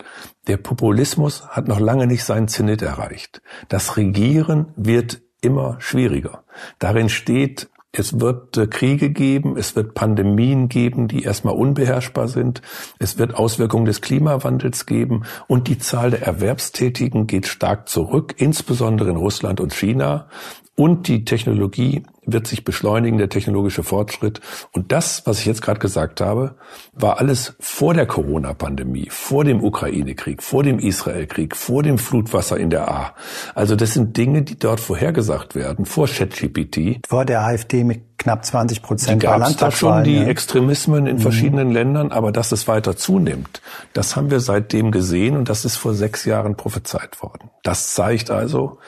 Der 0.47 0.55
Populismus 0.55 1.45
hat 1.49 1.67
noch 1.67 1.81
lange 1.81 2.07
nicht 2.07 2.23
seinen 2.23 2.47
Zenit 2.47 2.81
erreicht. 2.81 3.41
Das 3.67 3.97
Regieren 3.97 4.71
wird 4.77 5.21
immer 5.41 5.75
schwieriger. 5.81 6.45
Darin 6.79 7.09
steht 7.09 7.69
es 7.95 8.19
wird 8.19 8.57
äh, 8.57 8.65
Kriege 8.65 9.11
geben, 9.11 9.55
es 9.55 9.75
wird 9.75 9.93
Pandemien 9.93 10.67
geben, 10.67 11.07
die 11.07 11.23
erstmal 11.23 11.53
unbeherrschbar 11.53 12.27
sind. 12.27 12.63
Es 12.97 13.19
wird 13.19 13.35
Auswirkungen 13.35 13.85
des 13.85 14.01
Klimawandels 14.01 14.87
geben 14.87 15.25
und 15.47 15.67
die 15.67 15.77
Zahl 15.77 16.09
der 16.09 16.23
Erwerbstätigen 16.23 17.27
geht 17.27 17.45
stark 17.45 17.87
zurück, 17.87 18.33
insbesondere 18.37 19.11
in 19.11 19.15
Russland 19.15 19.61
und 19.61 19.73
China. 19.75 20.27
Und 20.75 21.07
die 21.07 21.23
Technologie 21.23 22.03
wird 22.25 22.47
sich 22.47 22.63
beschleunigen, 22.63 23.17
der 23.17 23.29
technologische 23.29 23.83
Fortschritt. 23.83 24.41
Und 24.71 24.91
das, 24.91 25.23
was 25.25 25.39
ich 25.39 25.45
jetzt 25.45 25.61
gerade 25.61 25.79
gesagt 25.79 26.21
habe, 26.21 26.55
war 26.93 27.19
alles 27.19 27.55
vor 27.59 27.93
der 27.93 28.05
Corona-Pandemie, 28.05 29.07
vor 29.09 29.43
dem 29.43 29.63
Ukraine-Krieg, 29.63 30.41
vor 30.41 30.63
dem 30.63 30.79
Israel-Krieg, 30.79 31.55
vor 31.55 31.83
dem 31.83 31.97
Flutwasser 31.97 32.57
in 32.57 32.69
der 32.69 32.89
A. 32.89 33.13
Also 33.53 33.75
das 33.75 33.93
sind 33.93 34.17
Dinge, 34.17 34.41
die 34.41 34.57
dort 34.57 34.79
vorhergesagt 34.79 35.53
werden, 35.53 35.85
vor 35.85 36.07
ChatGPT. 36.07 37.05
Vor 37.07 37.25
der 37.25 37.41
AfD 37.41 37.83
mit 37.83 38.12
knapp 38.17 38.45
20 38.45 38.81
Prozent 38.81 39.23
bei 39.23 39.37
Landtagswahlen. 39.37 40.05
schon 40.05 40.13
die 40.13 40.29
Extremismen 40.29 41.07
in 41.07 41.15
mhm. 41.17 41.21
verschiedenen 41.21 41.71
Ländern, 41.71 42.11
aber 42.11 42.31
dass 42.31 42.51
es 42.51 42.67
weiter 42.67 42.95
zunimmt, 42.95 43.61
das 43.93 44.15
haben 44.15 44.31
wir 44.31 44.39
seitdem 44.39 44.91
gesehen 44.91 45.37
und 45.37 45.49
das 45.49 45.65
ist 45.65 45.75
vor 45.75 45.93
sechs 45.93 46.25
Jahren 46.25 46.55
prophezeit 46.55 47.21
worden. 47.21 47.49
Das 47.63 47.93
zeigt 47.93 48.29
also, 48.29 48.79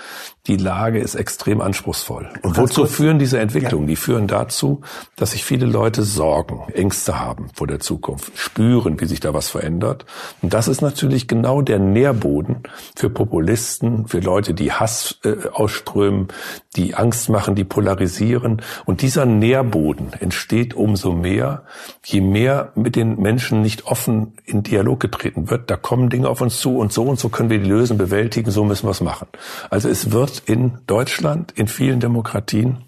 die 0.47 0.57
Lage 0.57 0.99
ist 0.99 1.15
extrem 1.15 1.61
anspruchsvoll. 1.61 2.29
Und 2.43 2.57
wozu 2.57 2.85
führen 2.85 3.17
diese 3.17 3.39
Entwicklungen? 3.39 3.87
Ja. 3.87 3.91
Die 3.91 3.95
führen 3.95 4.27
dazu, 4.27 4.81
dass 5.15 5.31
sich 5.31 5.43
viele 5.43 5.65
Leute 5.65 6.03
Sorgen, 6.03 6.61
Ängste 6.73 7.19
haben 7.19 7.49
vor 7.53 7.67
der 7.67 7.79
Zukunft, 7.79 8.37
spüren, 8.37 8.99
wie 8.99 9.05
sich 9.05 9.19
da 9.19 9.33
was 9.33 9.49
verändert. 9.49 10.05
Und 10.41 10.53
das 10.53 10.67
ist 10.67 10.81
natürlich 10.81 11.27
genau 11.27 11.61
der 11.61 11.79
Nährboden 11.79 12.63
für 12.95 13.09
Populisten, 13.09 14.07
für 14.07 14.19
Leute, 14.19 14.53
die 14.53 14.71
Hass 14.71 15.19
äh, 15.23 15.47
ausströmen, 15.51 16.27
die 16.75 16.95
Angst 16.95 17.29
machen, 17.29 17.55
die 17.55 17.63
polarisieren. 17.63 18.61
Und 18.85 19.01
dieser 19.15 19.25
Nährboden 19.25 20.11
entsteht 20.19 20.73
umso 20.73 21.13
mehr, 21.13 21.63
je 22.03 22.19
mehr 22.19 22.73
mit 22.75 22.97
den 22.97 23.17
Menschen 23.17 23.61
nicht 23.61 23.85
offen 23.85 24.33
in 24.43 24.61
Dialog 24.61 24.99
getreten 24.99 25.49
wird. 25.49 25.71
Da 25.71 25.77
kommen 25.77 26.09
Dinge 26.09 26.27
auf 26.27 26.41
uns 26.41 26.59
zu 26.59 26.77
und 26.79 26.91
so 26.91 27.03
und 27.03 27.17
so 27.17 27.29
können 27.29 27.49
wir 27.49 27.59
die 27.59 27.69
lösen, 27.69 27.97
bewältigen, 27.97 28.51
so 28.51 28.65
müssen 28.65 28.87
wir 28.87 28.91
es 28.91 28.99
machen. 28.99 29.27
Also 29.69 29.87
es 29.87 30.11
wird 30.11 30.43
in 30.47 30.79
Deutschland, 30.85 31.53
in 31.53 31.69
vielen 31.69 32.01
Demokratien 32.01 32.79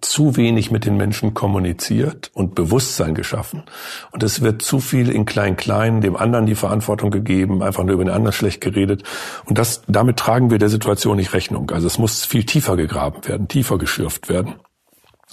zu 0.00 0.36
wenig 0.36 0.70
mit 0.70 0.84
den 0.84 0.96
Menschen 0.96 1.34
kommuniziert 1.34 2.30
und 2.32 2.54
Bewusstsein 2.54 3.16
geschaffen. 3.16 3.64
Und 4.12 4.22
es 4.22 4.42
wird 4.42 4.62
zu 4.62 4.78
viel 4.78 5.10
in 5.10 5.24
Klein-Klein 5.24 6.00
dem 6.00 6.14
anderen 6.14 6.46
die 6.46 6.54
Verantwortung 6.54 7.10
gegeben, 7.10 7.60
einfach 7.60 7.82
nur 7.82 7.94
über 7.94 8.04
den 8.04 8.14
anderen 8.14 8.32
schlecht 8.32 8.60
geredet. 8.60 9.02
Und 9.46 9.58
das, 9.58 9.82
damit 9.88 10.16
tragen 10.16 10.52
wir 10.52 10.58
der 10.58 10.68
Situation 10.68 11.16
nicht 11.16 11.32
Rechnung. 11.32 11.72
Also 11.72 11.88
es 11.88 11.98
muss 11.98 12.24
viel 12.24 12.44
tiefer 12.44 12.76
gegraben 12.76 13.26
werden, 13.26 13.48
tiefer 13.48 13.78
geschürft 13.78 14.28
werden. 14.28 14.54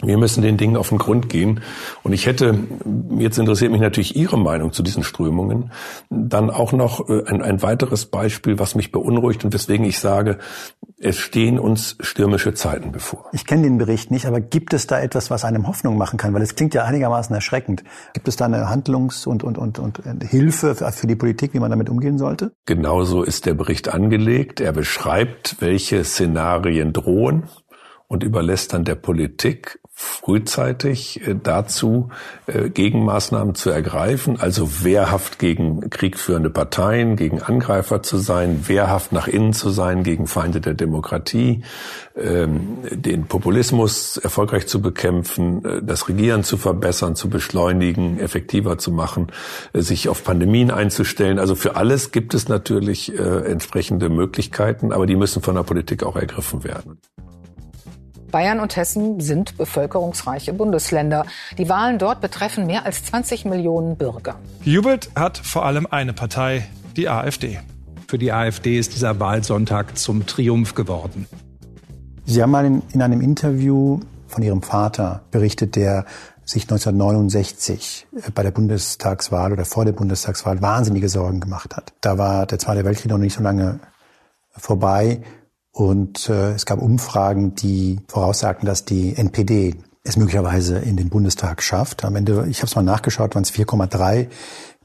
Wir 0.03 0.17
müssen 0.17 0.43
den 0.43 0.57
Dingen 0.57 0.77
auf 0.77 0.89
den 0.89 0.99
Grund 0.99 1.27
gehen. 1.27 1.61
Und 2.03 2.13
ich 2.13 2.27
hätte, 2.27 2.59
jetzt 3.17 3.39
interessiert 3.39 3.71
mich 3.71 3.81
natürlich 3.81 4.15
Ihre 4.15 4.37
Meinung 4.37 4.71
zu 4.71 4.83
diesen 4.83 5.03
Strömungen, 5.03 5.71
dann 6.11 6.51
auch 6.51 6.71
noch 6.71 7.09
äh, 7.09 7.23
ein, 7.25 7.41
ein 7.41 7.63
weiteres 7.63 8.05
Beispiel, 8.05 8.59
was 8.59 8.75
mich 8.75 8.91
beunruhigt 8.91 9.43
und 9.43 9.55
weswegen 9.55 9.85
ich 9.85 9.99
sage, 9.99 10.37
es 10.99 11.17
stehen 11.17 11.57
uns 11.57 11.95
stürmische 11.99 12.53
Zeiten 12.53 12.91
bevor. 12.91 13.25
Ich 13.31 13.45
kenne 13.45 13.63
den 13.63 13.79
Bericht 13.79 14.11
nicht, 14.11 14.27
aber 14.27 14.39
gibt 14.39 14.73
es 14.73 14.85
da 14.85 14.99
etwas, 14.99 15.31
was 15.31 15.43
einem 15.43 15.67
Hoffnung 15.67 15.97
machen 15.97 16.17
kann? 16.17 16.31
Weil 16.33 16.43
es 16.43 16.53
klingt 16.53 16.75
ja 16.75 16.85
einigermaßen 16.85 17.33
erschreckend. 17.33 17.83
Gibt 18.13 18.27
es 18.27 18.35
da 18.35 18.45
eine 18.45 18.69
Handlungs- 18.69 19.25
und, 19.25 19.43
und, 19.43 19.57
und, 19.57 19.79
und 19.79 20.01
Hilfe 20.23 20.75
für 20.75 21.07
die 21.07 21.15
Politik, 21.15 21.55
wie 21.55 21.59
man 21.59 21.71
damit 21.71 21.89
umgehen 21.89 22.19
sollte? 22.19 22.51
Genauso 22.65 23.23
ist 23.23 23.47
der 23.47 23.55
Bericht 23.55 23.91
angelegt. 23.91 24.59
Er 24.59 24.73
beschreibt, 24.73 25.57
welche 25.59 26.03
Szenarien 26.03 26.93
drohen 26.93 27.49
und 28.07 28.23
überlässt 28.23 28.73
dann 28.73 28.83
der 28.83 28.95
Politik 28.95 29.79
frühzeitig 29.99 31.27
äh, 31.27 31.35
dazu, 31.41 32.09
äh, 32.45 32.69
Gegenmaßnahmen 32.69 33.55
zu 33.55 33.71
ergreifen, 33.71 34.39
also 34.39 34.83
wehrhaft 34.83 35.39
gegen 35.39 35.89
kriegführende 35.89 36.51
Parteien, 36.51 37.15
gegen 37.15 37.41
Angreifer 37.41 38.03
zu 38.03 38.17
sein, 38.17 38.67
wehrhaft 38.67 39.11
nach 39.11 39.27
innen 39.27 39.53
zu 39.53 39.71
sein 39.71 40.03
gegen 40.03 40.27
Feinde 40.27 40.61
der 40.61 40.75
Demokratie, 40.75 41.63
ähm, 42.15 42.77
den 42.91 43.25
Populismus 43.25 44.17
erfolgreich 44.17 44.67
zu 44.67 44.83
bekämpfen, 44.83 45.65
äh, 45.65 45.81
das 45.81 46.07
Regieren 46.07 46.43
zu 46.43 46.57
verbessern, 46.57 47.15
zu 47.15 47.27
beschleunigen, 47.27 48.19
effektiver 48.19 48.77
zu 48.77 48.91
machen, 48.91 49.31
sich 49.73 50.09
auf 50.09 50.23
Pandemien 50.23 50.69
einzustellen. 50.69 51.39
Also 51.39 51.55
für 51.55 51.75
alles 51.75 52.11
gibt 52.11 52.35
es 52.35 52.47
natürlich 52.47 53.17
entsprechende 53.17 54.09
Möglichkeiten, 54.09 54.91
aber 54.91 55.07
die 55.07 55.15
müssen 55.15 55.41
von 55.41 55.55
der 55.55 55.63
Politik 55.63 56.03
auch 56.03 56.15
ergriffen 56.15 56.63
werden. 56.63 56.99
Bayern 58.31 58.59
und 58.59 58.75
Hessen 58.75 59.19
sind 59.19 59.57
bevölkerungsreiche 59.57 60.53
Bundesländer. 60.53 61.25
Die 61.57 61.69
Wahlen 61.69 61.97
dort 61.97 62.21
betreffen 62.21 62.65
mehr 62.65 62.85
als 62.85 63.03
20 63.05 63.45
Millionen 63.45 63.95
Bürger. 63.95 64.35
Gejubelt 64.63 65.09
hat 65.15 65.37
vor 65.37 65.65
allem 65.65 65.87
eine 65.89 66.13
Partei, 66.13 66.67
die 66.95 67.09
AfD. 67.09 67.59
Für 68.07 68.17
die 68.17 68.31
AfD 68.31 68.77
ist 68.79 68.93
dieser 68.93 69.19
Wahlsonntag 69.19 69.97
zum 69.97 70.25
Triumph 70.25 70.75
geworden. 70.75 71.27
Sie 72.25 72.41
haben 72.41 72.51
mal 72.51 72.65
in, 72.65 72.81
in 72.93 73.01
einem 73.01 73.21
Interview 73.21 73.99
von 74.27 74.43
Ihrem 74.43 74.61
Vater 74.61 75.21
berichtet, 75.31 75.75
der 75.75 76.05
sich 76.43 76.63
1969 76.63 78.07
bei 78.33 78.43
der 78.43 78.51
Bundestagswahl 78.51 79.51
oder 79.51 79.65
vor 79.65 79.85
der 79.85 79.91
Bundestagswahl 79.91 80.61
wahnsinnige 80.61 81.09
Sorgen 81.09 81.41
gemacht 81.41 81.75
hat. 81.75 81.93
Da 82.01 82.17
war 82.17 82.45
der 82.45 82.59
Zweite 82.59 82.85
Weltkrieg 82.85 83.11
noch 83.11 83.17
nicht 83.17 83.35
so 83.35 83.43
lange 83.43 83.79
vorbei. 84.51 85.21
Und 85.77 86.27
äh, 86.27 86.53
es 86.53 86.65
gab 86.65 86.81
Umfragen, 86.81 87.53
die 87.53 87.99
voraussagten, 88.07 88.65
dass 88.65 88.83
die 88.83 89.15
NPD 89.15 89.75
es 90.03 90.17
möglicherweise 90.17 90.79
in 90.79 90.97
den 90.97 91.09
Bundestag 91.09 91.61
schafft. 91.61 92.03
Am 92.03 92.15
Ende, 92.15 92.47
ich 92.49 92.57
habe 92.61 92.65
es 92.65 92.75
mal 92.75 92.81
nachgeschaut, 92.81 93.35
waren 93.35 93.43
es 93.43 93.51
4,3 93.51 94.27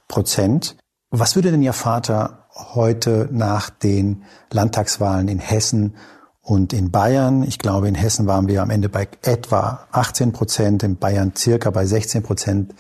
Prozent. 0.07 0.77
Was 1.09 1.35
würde 1.35 1.51
denn 1.51 1.63
Ihr 1.63 1.73
Vater 1.73 2.47
heute 2.75 3.31
nach 3.33 3.71
den 3.71 4.25
Landtagswahlen 4.51 5.29
in 5.29 5.39
Hessen 5.39 5.97
und 6.43 6.75
in 6.75 6.91
Bayern, 6.91 7.43
ich 7.43 7.59
glaube, 7.59 7.89
in 7.89 7.95
Hessen 7.95 8.27
waren 8.27 8.47
wir 8.47 8.61
am 8.61 8.69
Ende 8.69 8.91
bei 8.91 9.09
etwa 9.23 9.87
18 9.93 10.33
Prozent, 10.33 10.83
in 10.83 10.99
Bayern 10.99 11.33
circa 11.35 11.71
bei 11.71 11.87
16 11.87 12.23
Prozent. 12.23 12.75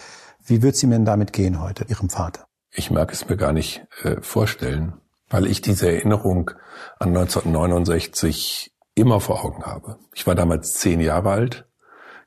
Wie 0.44 0.60
wird 0.60 0.74
es 0.74 0.82
ihm 0.82 0.90
denn 0.90 1.06
damit 1.06 1.32
gehen 1.32 1.62
heute, 1.62 1.86
Ihrem 1.88 2.10
Vater? 2.10 2.44
Ich 2.74 2.90
mag 2.90 3.10
es 3.10 3.26
mir 3.26 3.38
gar 3.38 3.54
nicht 3.54 3.86
äh, 4.02 4.20
vorstellen 4.20 5.01
weil 5.32 5.46
ich 5.46 5.60
diese 5.60 5.90
Erinnerung 5.90 6.52
an 6.98 7.08
1969 7.08 8.72
immer 8.94 9.20
vor 9.20 9.44
Augen 9.44 9.64
habe. 9.64 9.96
Ich 10.14 10.26
war 10.26 10.34
damals 10.34 10.74
zehn 10.74 11.00
Jahre 11.00 11.30
alt, 11.30 11.66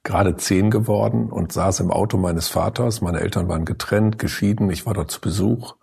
gerade 0.03 0.35
zehn 0.35 0.71
geworden 0.71 1.31
und 1.31 1.53
saß 1.53 1.79
im 1.79 1.91
Auto 1.91 2.17
meines 2.17 2.47
Vaters. 2.47 3.01
Meine 3.01 3.21
Eltern 3.21 3.47
waren 3.47 3.63
getrennt, 3.63 4.19
geschieden, 4.19 4.69
ich 4.69 4.85
war 4.85 4.93
dort 4.93 5.11
zu 5.11 5.21
Besuch. 5.21 5.75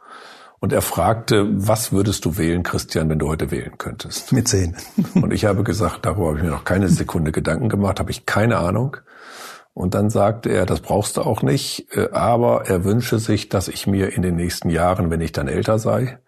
Und 0.59 0.73
er 0.73 0.83
fragte, 0.83 1.49
was 1.51 1.91
würdest 1.91 2.25
du 2.25 2.37
wählen, 2.37 2.63
Christian, 2.63 3.09
wenn 3.09 3.19
du 3.19 3.29
heute 3.29 3.51
wählen 3.51 3.79
könntest? 3.79 4.33
Mit 4.33 4.47
zehn. 4.47 4.77
und 5.15 5.33
ich 5.33 5.45
habe 5.45 5.65
gesagt, 5.65 6.07
darüber 6.07 6.29
habe 6.29 6.39
ich 6.39 6.45
mir 6.45 6.51
noch 6.51 6.65
keine 6.65 6.89
Sekunde 6.89 7.33
Gedanken 7.33 7.69
gemacht, 7.69 7.99
habe 7.99 8.13
ich 8.13 8.27
keine 8.27 8.59
Ahnung. 8.59 8.97
Und 9.75 9.95
dann 9.95 10.11
sagte 10.11 10.51
er, 10.51 10.67
das 10.67 10.81
brauchst 10.81 11.17
du 11.17 11.23
auch 11.23 11.43
nicht, 11.43 11.87
äh, 11.97 12.11
aber 12.13 12.67
er 12.67 12.85
wünsche 12.85 13.19
sich, 13.19 13.49
dass 13.49 13.69
ich 13.69 13.87
mir 13.87 14.13
in 14.13 14.23
den 14.23 14.37
nächsten 14.37 14.71
Jahren, 14.71 15.11
wenn 15.11 15.21
ich 15.21 15.33
dann 15.33 15.49
älter 15.49 15.79
sei, 15.79 16.19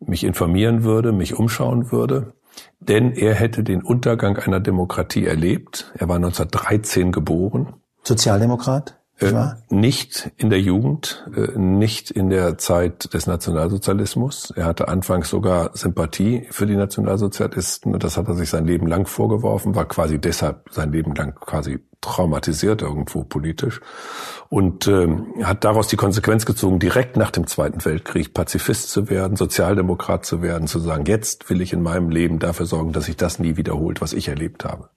mich 0.00 0.24
informieren 0.24 0.84
würde, 0.84 1.12
mich 1.12 1.34
umschauen 1.34 1.90
würde, 1.90 2.34
denn 2.80 3.12
er 3.12 3.34
hätte 3.34 3.64
den 3.64 3.82
Untergang 3.82 4.36
einer 4.36 4.60
Demokratie 4.60 5.26
erlebt. 5.26 5.92
Er 5.94 6.08
war 6.08 6.16
1913 6.16 7.12
geboren. 7.12 7.74
Sozialdemokrat? 8.02 9.00
Äh, 9.20 9.32
nicht 9.68 10.32
in 10.36 10.50
der 10.50 10.60
Jugend, 10.60 11.24
äh, 11.36 11.56
nicht 11.56 12.10
in 12.10 12.30
der 12.30 12.58
Zeit 12.58 13.14
des 13.14 13.26
Nationalsozialismus. 13.26 14.52
Er 14.56 14.64
hatte 14.64 14.88
anfangs 14.88 15.30
sogar 15.30 15.70
Sympathie 15.74 16.46
für 16.50 16.66
die 16.66 16.76
Nationalsozialisten 16.76 17.94
das 18.04 18.16
hat 18.16 18.28
er 18.28 18.34
sich 18.34 18.50
sein 18.50 18.66
Leben 18.66 18.86
lang 18.86 19.06
vorgeworfen, 19.06 19.74
war 19.74 19.86
quasi 19.86 20.18
deshalb 20.18 20.68
sein 20.70 20.92
Leben 20.92 21.14
lang 21.14 21.34
quasi 21.36 21.78
traumatisiert 22.00 22.82
irgendwo 22.82 23.24
politisch 23.24 23.80
und 24.50 24.86
ähm, 24.88 25.34
hat 25.42 25.64
daraus 25.64 25.88
die 25.88 25.96
Konsequenz 25.96 26.44
gezogen, 26.44 26.78
direkt 26.78 27.16
nach 27.16 27.30
dem 27.30 27.46
Zweiten 27.46 27.84
Weltkrieg 27.84 28.34
Pazifist 28.34 28.90
zu 28.90 29.08
werden, 29.08 29.36
Sozialdemokrat 29.36 30.26
zu 30.26 30.42
werden, 30.42 30.66
zu 30.66 30.80
sagen, 30.80 31.04
jetzt 31.06 31.48
will 31.48 31.62
ich 31.62 31.72
in 31.72 31.82
meinem 31.82 32.10
Leben 32.10 32.38
dafür 32.38 32.66
sorgen, 32.66 32.92
dass 32.92 33.06
sich 33.06 33.16
das 33.16 33.38
nie 33.38 33.56
wiederholt, 33.56 34.00
was 34.00 34.12
ich 34.12 34.28
erlebt 34.28 34.64
habe. 34.64 34.90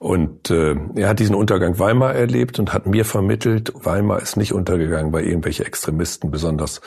Und 0.00 0.48
äh, 0.50 0.76
er 0.94 1.08
hat 1.08 1.18
diesen 1.18 1.34
Untergang 1.34 1.80
Weimar 1.80 2.14
erlebt 2.14 2.60
und 2.60 2.72
hat 2.72 2.86
mir 2.86 3.04
vermittelt, 3.04 3.72
Weimar 3.74 4.22
ist 4.22 4.36
nicht 4.36 4.52
untergegangen, 4.52 5.12
weil 5.12 5.24
irgendwelche 5.24 5.66
Extremisten 5.66 6.30
besonders 6.30 6.80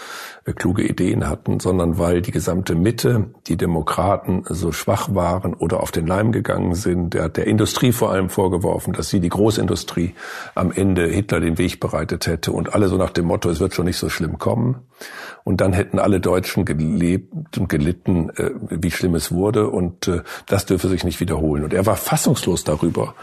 äh, 0.46 0.53
kluge 0.53 0.88
Ideen 0.88 1.27
hatten, 1.27 1.60
sondern 1.60 1.98
weil 1.98 2.22
die 2.22 2.32
gesamte 2.32 2.74
Mitte, 2.74 3.32
die 3.48 3.58
Demokraten 3.58 4.46
so 4.48 4.72
schwach 4.72 5.13
waren 5.13 5.53
oder 5.53 5.82
auf 5.82 5.91
den 5.91 6.08
Leim 6.08 6.32
gegangen 6.32 6.74
sind. 6.74 7.13
Er 7.13 7.25
hat 7.25 7.36
der 7.36 7.48
Industrie 7.48 7.91
vor 7.91 8.12
allem 8.12 8.30
vorgeworfen, 8.30 8.94
dass 8.94 9.10
sie 9.10 9.20
die 9.20 9.27
Großindustrie 9.27 10.15
am 10.56 10.72
Ende 10.72 11.06
Hitler 11.08 11.41
den 11.41 11.58
Weg 11.58 11.82
bereitet 11.82 12.27
hätte 12.27 12.53
und 12.53 12.74
alle 12.74 12.88
so 12.88 12.96
nach 12.96 13.12
dem 13.12 13.25
Motto, 13.25 13.50
es 13.50 13.60
wird 13.60 13.74
schon 13.74 13.88
nicht 13.88 13.98
so 13.98 14.08
schlimm 14.08 14.39
kommen. 14.39 14.88
Und 15.44 15.60
dann 15.62 15.74
hätten 15.74 15.98
alle 15.98 16.20
Deutschen 16.20 16.65
gelebt 16.65 17.58
und 17.58 17.68
gelitten, 17.68 18.30
äh, 18.38 18.51
wie 18.70 18.91
schlimm 18.91 19.15
es 19.15 19.32
wurde 19.32 19.70
und 19.70 20.08
äh, 20.08 20.22
das 20.46 20.65
dürfe 20.65 20.88
sich 20.88 21.03
nicht 21.03 21.20
wiederholen. 21.20 21.63
Und 21.63 21.74
er 21.74 21.86
war 21.86 21.96
fassungslos 21.96 22.63
darüber, 22.63 23.00
darüber, 23.01 23.15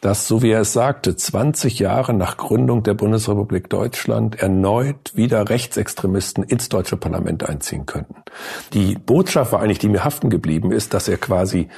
dass, 0.00 0.28
so 0.28 0.42
wie 0.42 0.50
er 0.50 0.60
es 0.60 0.74
sagte, 0.74 1.16
20 1.16 1.78
Jahre 1.78 2.12
nach 2.12 2.36
Gründung 2.36 2.82
der 2.82 2.92
Bundesrepublik 2.92 3.70
Deutschland 3.70 4.38
erneut 4.38 5.12
wieder 5.14 5.48
Rechtsextremisten 5.48 6.44
ins 6.44 6.68
deutsche 6.68 6.98
Parlament 6.98 7.48
einziehen 7.48 7.86
könnten. 7.86 8.16
Die 8.74 8.96
Botschaft 8.96 9.52
war 9.52 9.60
eigentlich, 9.60 9.78
die 9.78 9.88
mir 9.88 10.04
haften 10.04 10.28
geblieben 10.28 10.72
ist, 10.72 10.92
dass 10.92 11.08
er 11.08 11.16
quasi 11.16 11.68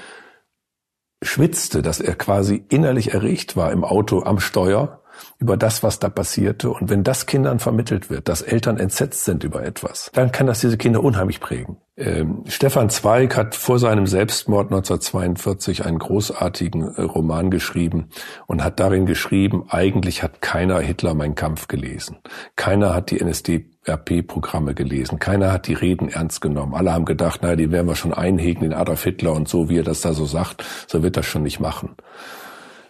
schwitzte, 1.23 1.83
dass 1.83 2.01
er 2.01 2.17
quasi 2.17 2.65
innerlich 2.69 3.15
erregt 3.15 3.57
war 3.57 3.71
im 3.71 3.85
Auto 3.85 4.25
am 4.25 4.41
Steuer 4.41 5.03
über 5.39 5.57
das, 5.57 5.83
was 5.83 5.99
da 5.99 6.09
passierte. 6.09 6.71
Und 6.71 6.89
wenn 6.89 7.05
das 7.05 7.27
Kindern 7.27 7.59
vermittelt 7.59 8.11
wird, 8.11 8.29
dass 8.29 8.43
Eltern 8.43 8.79
entsetzt 8.79 9.25
sind 9.25 9.45
über 9.45 9.65
etwas, 9.65 10.11
dann 10.15 10.33
kann 10.33 10.47
das 10.47 10.61
diese 10.61 10.79
Kinder 10.79 11.03
unheimlich 11.03 11.41
prägen. 11.41 11.77
Ähm, 11.99 12.45
Stefan 12.47 12.91
Zweig 12.91 13.37
hat 13.37 13.55
vor 13.55 13.79
seinem 13.79 14.07
Selbstmord 14.07 14.67
1942 14.67 15.87
einen 15.87 15.99
großartigen 15.99 16.95
äh, 16.95 17.03
Roman 17.03 17.51
geschrieben 17.51 18.11
und 18.47 18.63
hat 18.63 18.81
darin 18.81 19.07
geschrieben, 19.07 19.65
eigentlich 19.69 20.23
hat 20.23 20.43
keiner 20.43 20.81
Hitler 20.81 21.15
Mein 21.15 21.35
Kampf 21.35 21.69
gelesen. 21.69 22.19
Keiner 22.55 22.95
hat 22.95 23.11
die 23.11 23.25
NSDAP-Programme 23.25 24.75
gelesen. 24.75 25.19
Keiner 25.19 25.51
hat 25.53 25.69
die 25.69 25.75
Reden 25.75 26.11
ernst 26.11 26.43
genommen. 26.43 26.75
Alle 26.75 26.93
haben 26.93 27.07
gedacht, 27.07 27.43
naja, 27.43 27.57
die 27.57 27.71
werden 27.71 27.87
wir 27.87 27.97
schon 27.97 28.13
einhegen, 28.13 28.61
den 28.61 28.75
Adolf 28.75 29.05
Hitler 29.05 29.33
und 29.33 29.49
so, 29.49 29.71
wie 29.71 29.79
er 29.79 29.85
das 29.85 30.03
da 30.03 30.13
so 30.13 30.27
sagt, 30.27 30.65
so 30.87 31.03
wird 31.03 31.17
das 31.17 31.25
schon 31.25 31.45
nicht 31.45 31.61
machen. 31.61 31.97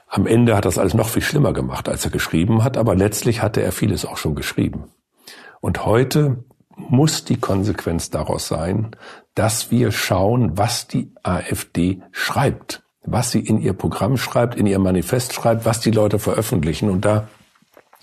Am 0.06 0.26
Ende 0.26 0.56
hat 0.56 0.64
das 0.64 0.78
alles 0.78 0.94
noch 0.94 1.08
viel 1.08 1.22
schlimmer 1.22 1.52
gemacht, 1.52 1.88
als 1.88 2.04
er 2.04 2.10
geschrieben 2.10 2.62
hat, 2.62 2.76
aber 2.76 2.94
letztlich 2.94 3.42
hatte 3.42 3.62
er 3.62 3.72
vieles 3.72 4.04
auch 4.04 4.16
schon 4.16 4.34
geschrieben. 4.34 4.84
Und 5.60 5.84
heute 5.84 6.44
muss 6.76 7.24
die 7.24 7.38
Konsequenz 7.38 8.10
daraus 8.10 8.46
sein, 8.48 8.94
dass 9.34 9.70
wir 9.70 9.90
schauen, 9.92 10.56
was 10.56 10.86
die 10.86 11.12
AfD 11.22 12.02
schreibt, 12.12 12.82
was 13.02 13.30
sie 13.30 13.40
in 13.40 13.60
ihr 13.60 13.72
Programm 13.72 14.16
schreibt, 14.16 14.54
in 14.54 14.66
ihr 14.66 14.78
Manifest 14.78 15.32
schreibt, 15.32 15.64
was 15.64 15.80
die 15.80 15.90
Leute 15.90 16.18
veröffentlichen. 16.18 16.90
Und 16.90 17.04
da 17.04 17.28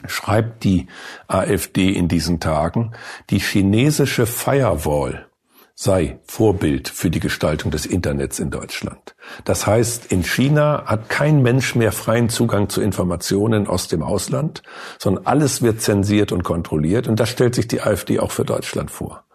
schreibt 0.05 0.63
die 0.63 0.87
AfD 1.27 1.89
in 1.89 2.07
diesen 2.07 2.39
Tagen, 2.39 2.91
die 3.29 3.39
chinesische 3.39 4.25
Firewall 4.25 5.27
sei 5.75 6.19
Vorbild 6.25 6.87
für 6.87 7.09
die 7.09 7.19
Gestaltung 7.19 7.71
des 7.71 7.85
Internets 7.85 8.39
in 8.39 8.51
Deutschland. 8.51 9.15
Das 9.43 9.65
heißt, 9.65 10.11
in 10.11 10.23
China 10.23 10.83
hat 10.85 11.09
kein 11.09 11.41
Mensch 11.41 11.75
mehr 11.75 11.91
freien 11.91 12.29
Zugang 12.29 12.69
zu 12.69 12.81
Informationen 12.81 13.67
aus 13.67 13.87
dem 13.87 14.03
Ausland, 14.03 14.61
sondern 14.99 15.25
alles 15.25 15.61
wird 15.61 15.81
zensiert 15.81 16.31
und 16.31 16.43
kontrolliert 16.43 17.07
und 17.07 17.19
das 17.19 17.29
stellt 17.29 17.55
sich 17.55 17.67
die 17.67 17.81
AfD 17.81 18.19
auch 18.19 18.31
für 18.31 18.45
Deutschland 18.45 18.91
vor. 18.91 19.25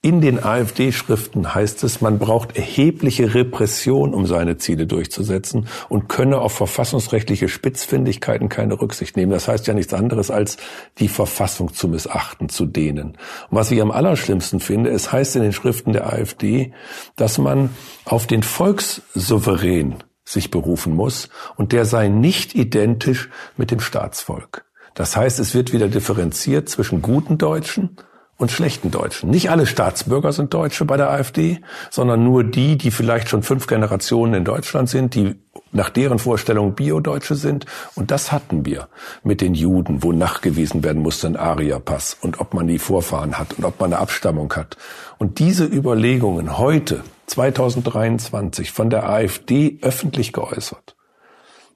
In 0.00 0.20
den 0.20 0.40
AfD-Schriften 0.40 1.56
heißt 1.56 1.82
es, 1.82 2.00
man 2.00 2.20
braucht 2.20 2.56
erhebliche 2.56 3.34
Repression, 3.34 4.14
um 4.14 4.26
seine 4.26 4.56
Ziele 4.56 4.86
durchzusetzen 4.86 5.66
und 5.88 6.08
könne 6.08 6.38
auf 6.38 6.52
verfassungsrechtliche 6.52 7.48
Spitzfindigkeiten 7.48 8.48
keine 8.48 8.80
Rücksicht 8.80 9.16
nehmen. 9.16 9.32
Das 9.32 9.48
heißt 9.48 9.66
ja 9.66 9.74
nichts 9.74 9.92
anderes, 9.92 10.30
als 10.30 10.56
die 10.98 11.08
Verfassung 11.08 11.74
zu 11.74 11.88
missachten, 11.88 12.48
zu 12.48 12.64
dehnen. 12.64 13.18
Und 13.50 13.58
was 13.58 13.72
ich 13.72 13.82
am 13.82 13.90
allerschlimmsten 13.90 14.60
finde, 14.60 14.90
es 14.90 15.10
heißt 15.10 15.34
in 15.34 15.42
den 15.42 15.52
Schriften 15.52 15.92
der 15.92 16.06
AfD, 16.12 16.72
dass 17.16 17.38
man 17.38 17.70
auf 18.04 18.28
den 18.28 18.44
Volkssouverän 18.44 19.96
sich 20.24 20.52
berufen 20.52 20.94
muss 20.94 21.28
und 21.56 21.72
der 21.72 21.84
sei 21.84 22.06
nicht 22.06 22.54
identisch 22.54 23.30
mit 23.56 23.72
dem 23.72 23.80
Staatsvolk. 23.80 24.64
Das 24.94 25.16
heißt, 25.16 25.40
es 25.40 25.54
wird 25.54 25.72
wieder 25.72 25.88
differenziert 25.88 26.68
zwischen 26.68 27.02
guten 27.02 27.36
Deutschen 27.36 27.96
und 28.38 28.52
schlechten 28.52 28.92
Deutschen. 28.92 29.30
Nicht 29.30 29.50
alle 29.50 29.66
Staatsbürger 29.66 30.32
sind 30.32 30.54
Deutsche 30.54 30.84
bei 30.84 30.96
der 30.96 31.10
AfD, 31.10 31.60
sondern 31.90 32.22
nur 32.22 32.44
die, 32.44 32.78
die 32.78 32.92
vielleicht 32.92 33.28
schon 33.28 33.42
fünf 33.42 33.66
Generationen 33.66 34.32
in 34.32 34.44
Deutschland 34.44 34.88
sind, 34.88 35.14
die 35.16 35.34
nach 35.72 35.90
deren 35.90 36.20
Vorstellung 36.20 36.74
Bio-Deutsche 36.74 37.34
sind. 37.34 37.66
Und 37.96 38.12
das 38.12 38.30
hatten 38.30 38.64
wir 38.64 38.88
mit 39.24 39.40
den 39.40 39.54
Juden, 39.54 40.04
wo 40.04 40.12
nachgewiesen 40.12 40.84
werden 40.84 41.02
musste 41.02 41.26
ein 41.26 41.36
Aria-Pass 41.36 42.16
und 42.20 42.40
ob 42.40 42.54
man 42.54 42.68
die 42.68 42.78
Vorfahren 42.78 43.38
hat 43.38 43.54
und 43.54 43.64
ob 43.64 43.80
man 43.80 43.92
eine 43.92 44.00
Abstammung 44.00 44.52
hat. 44.54 44.76
Und 45.18 45.40
diese 45.40 45.64
Überlegungen 45.64 46.58
heute, 46.58 47.02
2023, 47.26 48.70
von 48.70 48.88
der 48.88 49.08
AfD 49.08 49.78
öffentlich 49.82 50.32
geäußert, 50.32 50.96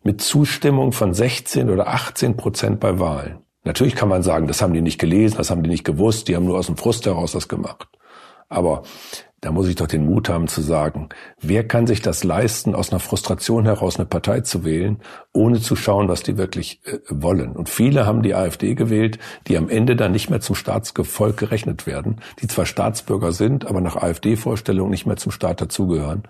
mit 0.04 0.22
Zustimmung 0.22 0.92
von 0.92 1.12
16 1.12 1.70
oder 1.70 1.88
18 1.88 2.36
Prozent 2.36 2.78
bei 2.78 3.00
Wahlen, 3.00 3.38
Natürlich 3.64 3.94
kann 3.94 4.08
man 4.08 4.22
sagen, 4.22 4.46
das 4.48 4.60
haben 4.60 4.72
die 4.72 4.80
nicht 4.80 4.98
gelesen, 4.98 5.36
das 5.36 5.50
haben 5.50 5.62
die 5.62 5.70
nicht 5.70 5.84
gewusst, 5.84 6.28
die 6.28 6.36
haben 6.36 6.46
nur 6.46 6.58
aus 6.58 6.66
dem 6.66 6.76
Frust 6.76 7.06
heraus 7.06 7.32
das 7.32 7.48
gemacht. 7.48 7.88
Aber 8.48 8.82
da 9.42 9.50
muss 9.50 9.66
ich 9.66 9.74
doch 9.74 9.88
den 9.88 10.06
Mut 10.06 10.28
haben 10.28 10.46
zu 10.46 10.60
sagen, 10.60 11.08
wer 11.40 11.66
kann 11.66 11.88
sich 11.88 12.00
das 12.00 12.22
leisten, 12.22 12.76
aus 12.76 12.90
einer 12.90 13.00
Frustration 13.00 13.64
heraus 13.64 13.96
eine 13.96 14.06
Partei 14.06 14.40
zu 14.42 14.64
wählen, 14.64 15.00
ohne 15.32 15.60
zu 15.60 15.74
schauen, 15.74 16.08
was 16.08 16.22
die 16.22 16.38
wirklich 16.38 16.80
äh, 16.84 16.98
wollen. 17.08 17.56
Und 17.56 17.68
viele 17.68 18.06
haben 18.06 18.22
die 18.22 18.36
AfD 18.36 18.76
gewählt, 18.76 19.18
die 19.48 19.56
am 19.56 19.68
Ende 19.68 19.96
dann 19.96 20.12
nicht 20.12 20.30
mehr 20.30 20.40
zum 20.40 20.54
Staatsgefolg 20.54 21.36
gerechnet 21.36 21.88
werden, 21.88 22.20
die 22.40 22.46
zwar 22.46 22.66
Staatsbürger 22.66 23.32
sind, 23.32 23.66
aber 23.66 23.80
nach 23.80 23.96
AfD-Vorstellung 23.96 24.90
nicht 24.90 25.06
mehr 25.06 25.16
zum 25.16 25.32
Staat 25.32 25.60
dazugehören. 25.60 26.22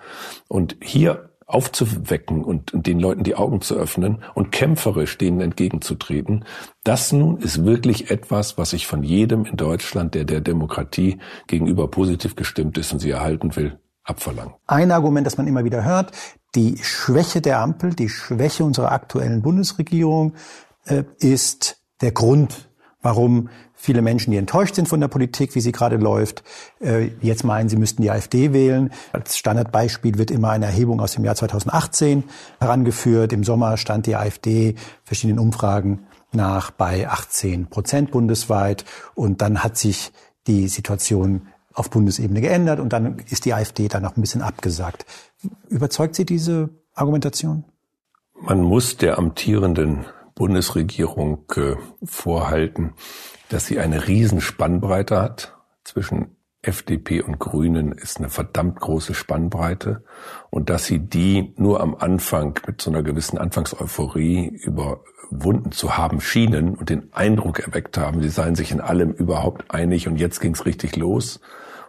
Und 0.49 0.77
hier 0.81 1.32
aufzuwecken 1.53 2.45
und 2.45 2.71
den 2.75 2.99
Leuten 2.99 3.25
die 3.25 3.35
Augen 3.35 3.61
zu 3.61 3.75
öffnen 3.75 4.23
und 4.35 4.53
kämpferisch 4.53 5.19
denen 5.19 5.41
entgegenzutreten. 5.41 6.45
Das 6.85 7.13
nun 7.13 7.39
ist 7.39 7.65
wirklich 7.65 8.11
etwas, 8.11 8.59
was 8.59 8.73
ich 8.73 8.87
von 8.87 9.03
jedem 9.03 9.45
in 9.45 9.57
Deutschland, 9.57 10.15
der 10.15 10.25
der 10.25 10.41
Demokratie 10.41 11.19
gegenüber 11.47 11.89
positiv 11.89 12.37
gestimmt 12.37 12.79
ist 12.79 12.93
und 12.93 12.99
sie 13.01 13.11
erhalten 13.11 13.55
will, 13.57 13.79
abverlangen. 14.05 14.55
Ein 14.67 14.91
Argument, 14.91 15.27
das 15.27 15.37
man 15.37 15.47
immer 15.47 15.65
wieder 15.65 15.85
hört, 15.85 16.13
die 16.55 16.79
Schwäche 16.83 17.41
der 17.41 17.61
Ampel, 17.61 17.95
die 17.95 18.09
Schwäche 18.09 18.65
unserer 18.65 18.93
aktuellen 18.93 19.43
Bundesregierung 19.43 20.35
äh, 20.85 21.05
ist 21.19 21.83
der 22.01 22.13
Grund, 22.13 22.69
warum 23.03 23.49
viele 23.75 24.01
Menschen, 24.01 24.31
die 24.31 24.37
enttäuscht 24.37 24.77
sind 24.77 24.89
von 24.89 25.01
der 25.01 25.09
Politik, 25.09 25.55
wie 25.55 25.61
sie 25.61 25.73
gerade 25.73 25.97
läuft, 25.97 26.43
äh, 26.81 27.11
jetzt 27.21 27.45
meinen, 27.45 27.69
sie 27.69 27.77
müssten 27.77 28.03
die 28.03 28.11
AfD 28.11 28.53
wählen. 28.53 28.91
Als 29.13 29.37
Standardbeispiel 29.37 30.19
wird 30.19 30.31
immer 30.31 30.51
eine 30.51 30.67
Erhebung 30.67 31.01
aus 31.01 31.13
dem 31.13 31.25
Jahr 31.25 31.35
2018 31.35 32.25
herangeführt. 32.61 33.33
Im 33.33 33.45
Sommer 33.45 33.77
stand 33.77 34.07
die 34.07 34.17
AfD 34.17 34.77
verschiedenen 35.05 35.41
Umfragen 35.41 36.07
nach 36.33 36.71
bei 36.71 37.09
18 37.09 37.67
Prozent 37.67 38.11
bundesweit. 38.13 38.85
Und 39.15 39.43
dann 39.43 39.63
hat 39.63 39.77
sich 39.77 40.13
die 40.47 40.69
Situation 40.69 41.49
auf 41.75 41.91
Bundesebene 41.91 42.41
geändert 42.41 42.81
und 42.81 42.93
dann 42.93 43.19
ist 43.31 43.45
die 43.45 43.55
AfD 43.55 43.89
dann 43.89 44.03
noch 44.03 44.17
ein 44.17 44.21
bisschen 44.21 44.43
abgesagt. 44.43 45.07
Überzeugt 45.69 46.15
Sie 46.15 46.25
diese 46.25 46.71
Argumentation? 46.95 47.65
Man 48.41 48.61
muss 48.61 48.97
der 48.97 49.19
amtierenden 49.19 50.05
Bundesregierung 50.35 51.45
äh, 51.57 51.77
vorhalten, 52.05 52.95
dass 53.49 53.67
sie 53.67 53.79
eine 53.79 54.07
Riesenspannbreite 54.07 55.21
hat. 55.21 55.57
Zwischen 55.85 56.37
FDP 56.63 57.23
und 57.23 57.41
Grünen 57.41 57.91
ist 57.93 58.19
eine 58.19 58.29
verdammt 58.29 58.79
große 58.79 59.15
Spannbreite 59.15 60.05
und 60.51 60.71
dass 60.71 60.87
sie 60.87 61.01
die 61.01 61.53
nur 61.57 61.81
am 61.81 61.97
Anfang 61.97 62.59
mit 62.67 62.81
so 62.81 62.91
einer 62.91 63.03
gewissen 63.03 63.37
Anfangseuphorie 63.37 64.47
überwunden 64.47 65.73
zu 65.73 65.97
haben 65.97 66.21
schienen 66.21 66.77
und 66.77 66.89
den 66.89 67.13
Eindruck 67.13 67.59
erweckt 67.59 67.99
haben, 67.99 68.23
sie 68.23 68.29
seien 68.29 68.55
sich 68.55 68.71
in 68.71 68.81
allem 68.81 69.11
überhaupt 69.11 69.73
einig 69.73 70.07
und 70.07 70.17
jetzt 70.17 70.41
ging's 70.41 70.65
richtig 70.65 70.95
los. 70.95 71.41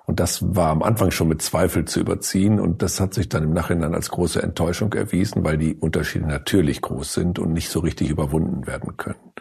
Und 0.05 0.19
das 0.19 0.55
war 0.55 0.69
am 0.69 0.83
Anfang 0.83 1.11
schon 1.11 1.29
mit 1.29 1.41
Zweifel 1.41 1.85
zu 1.85 1.99
überziehen. 1.99 2.59
Und 2.59 2.81
das 2.81 2.99
hat 2.99 3.13
sich 3.13 3.29
dann 3.29 3.43
im 3.43 3.53
Nachhinein 3.53 3.95
als 3.95 4.09
große 4.09 4.41
Enttäuschung 4.41 4.93
erwiesen, 4.93 5.43
weil 5.43 5.57
die 5.57 5.75
Unterschiede 5.75 6.27
natürlich 6.27 6.81
groß 6.81 7.13
sind 7.13 7.39
und 7.39 7.53
nicht 7.53 7.69
so 7.69 7.79
richtig 7.79 8.09
überwunden 8.09 8.67
werden 8.67 8.97
können. 8.97 9.33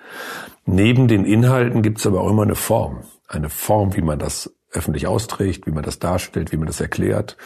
Neben 0.64 1.08
den 1.08 1.24
Inhalten 1.24 1.82
gibt 1.82 1.98
es 1.98 2.06
aber 2.06 2.20
auch 2.20 2.30
immer 2.30 2.42
eine 2.42 2.54
Form. 2.54 3.02
Eine 3.26 3.48
Form, 3.48 3.96
wie 3.96 4.02
man 4.02 4.18
das 4.18 4.54
öffentlich 4.70 5.06
austrägt, 5.06 5.66
wie 5.66 5.72
man 5.72 5.82
das 5.82 5.98
darstellt, 5.98 6.52
wie 6.52 6.56
man 6.56 6.66
das 6.66 6.80
erklärt. 6.80 7.36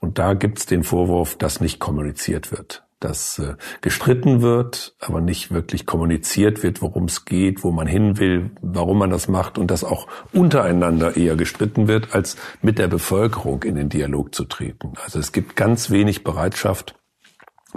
Und 0.00 0.18
da 0.18 0.34
gibt 0.34 0.58
es 0.58 0.66
den 0.66 0.82
Vorwurf, 0.82 1.36
dass 1.36 1.60
nicht 1.60 1.78
kommuniziert 1.78 2.50
wird 2.50 2.83
dass 3.04 3.38
äh, 3.38 3.54
gestritten 3.82 4.40
wird, 4.40 4.96
aber 4.98 5.20
nicht 5.20 5.52
wirklich 5.52 5.86
kommuniziert 5.86 6.62
wird, 6.62 6.82
worum 6.82 7.04
es 7.04 7.24
geht, 7.24 7.62
wo 7.62 7.70
man 7.70 7.86
hin 7.86 8.18
will, 8.18 8.50
warum 8.62 8.98
man 8.98 9.10
das 9.10 9.28
macht 9.28 9.58
und 9.58 9.70
dass 9.70 9.84
auch 9.84 10.06
untereinander 10.32 11.16
eher 11.16 11.36
gestritten 11.36 11.86
wird, 11.86 12.14
als 12.14 12.36
mit 12.62 12.78
der 12.78 12.88
Bevölkerung 12.88 13.62
in 13.62 13.74
den 13.76 13.88
Dialog 13.88 14.34
zu 14.34 14.44
treten. 14.44 14.94
Also 15.04 15.18
es 15.18 15.32
gibt 15.32 15.54
ganz 15.54 15.90
wenig 15.90 16.24
Bereitschaft, 16.24 16.94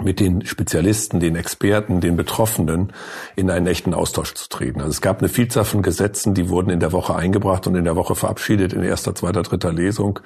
mit 0.02 0.20
den 0.20 0.46
Spezialisten, 0.46 1.20
den 1.20 1.36
Experten, 1.36 2.00
den 2.00 2.16
Betroffenen 2.16 2.92
in 3.36 3.50
einen 3.50 3.66
echten 3.66 3.94
Austausch 3.94 4.34
zu 4.34 4.48
treten. 4.48 4.80
Also 4.80 4.90
es 4.90 5.00
gab 5.00 5.18
eine 5.18 5.28
Vielzahl 5.28 5.64
von 5.64 5.82
Gesetzen, 5.82 6.34
die 6.34 6.48
wurden 6.48 6.70
in 6.70 6.80
der 6.80 6.92
Woche 6.92 7.16
eingebracht 7.16 7.66
und 7.66 7.74
in 7.74 7.84
der 7.84 7.96
Woche 7.96 8.14
verabschiedet 8.14 8.72
in 8.72 8.82
erster, 8.82 9.14
zweiter, 9.14 9.42
dritter 9.42 9.72
Lesung, 9.72 10.20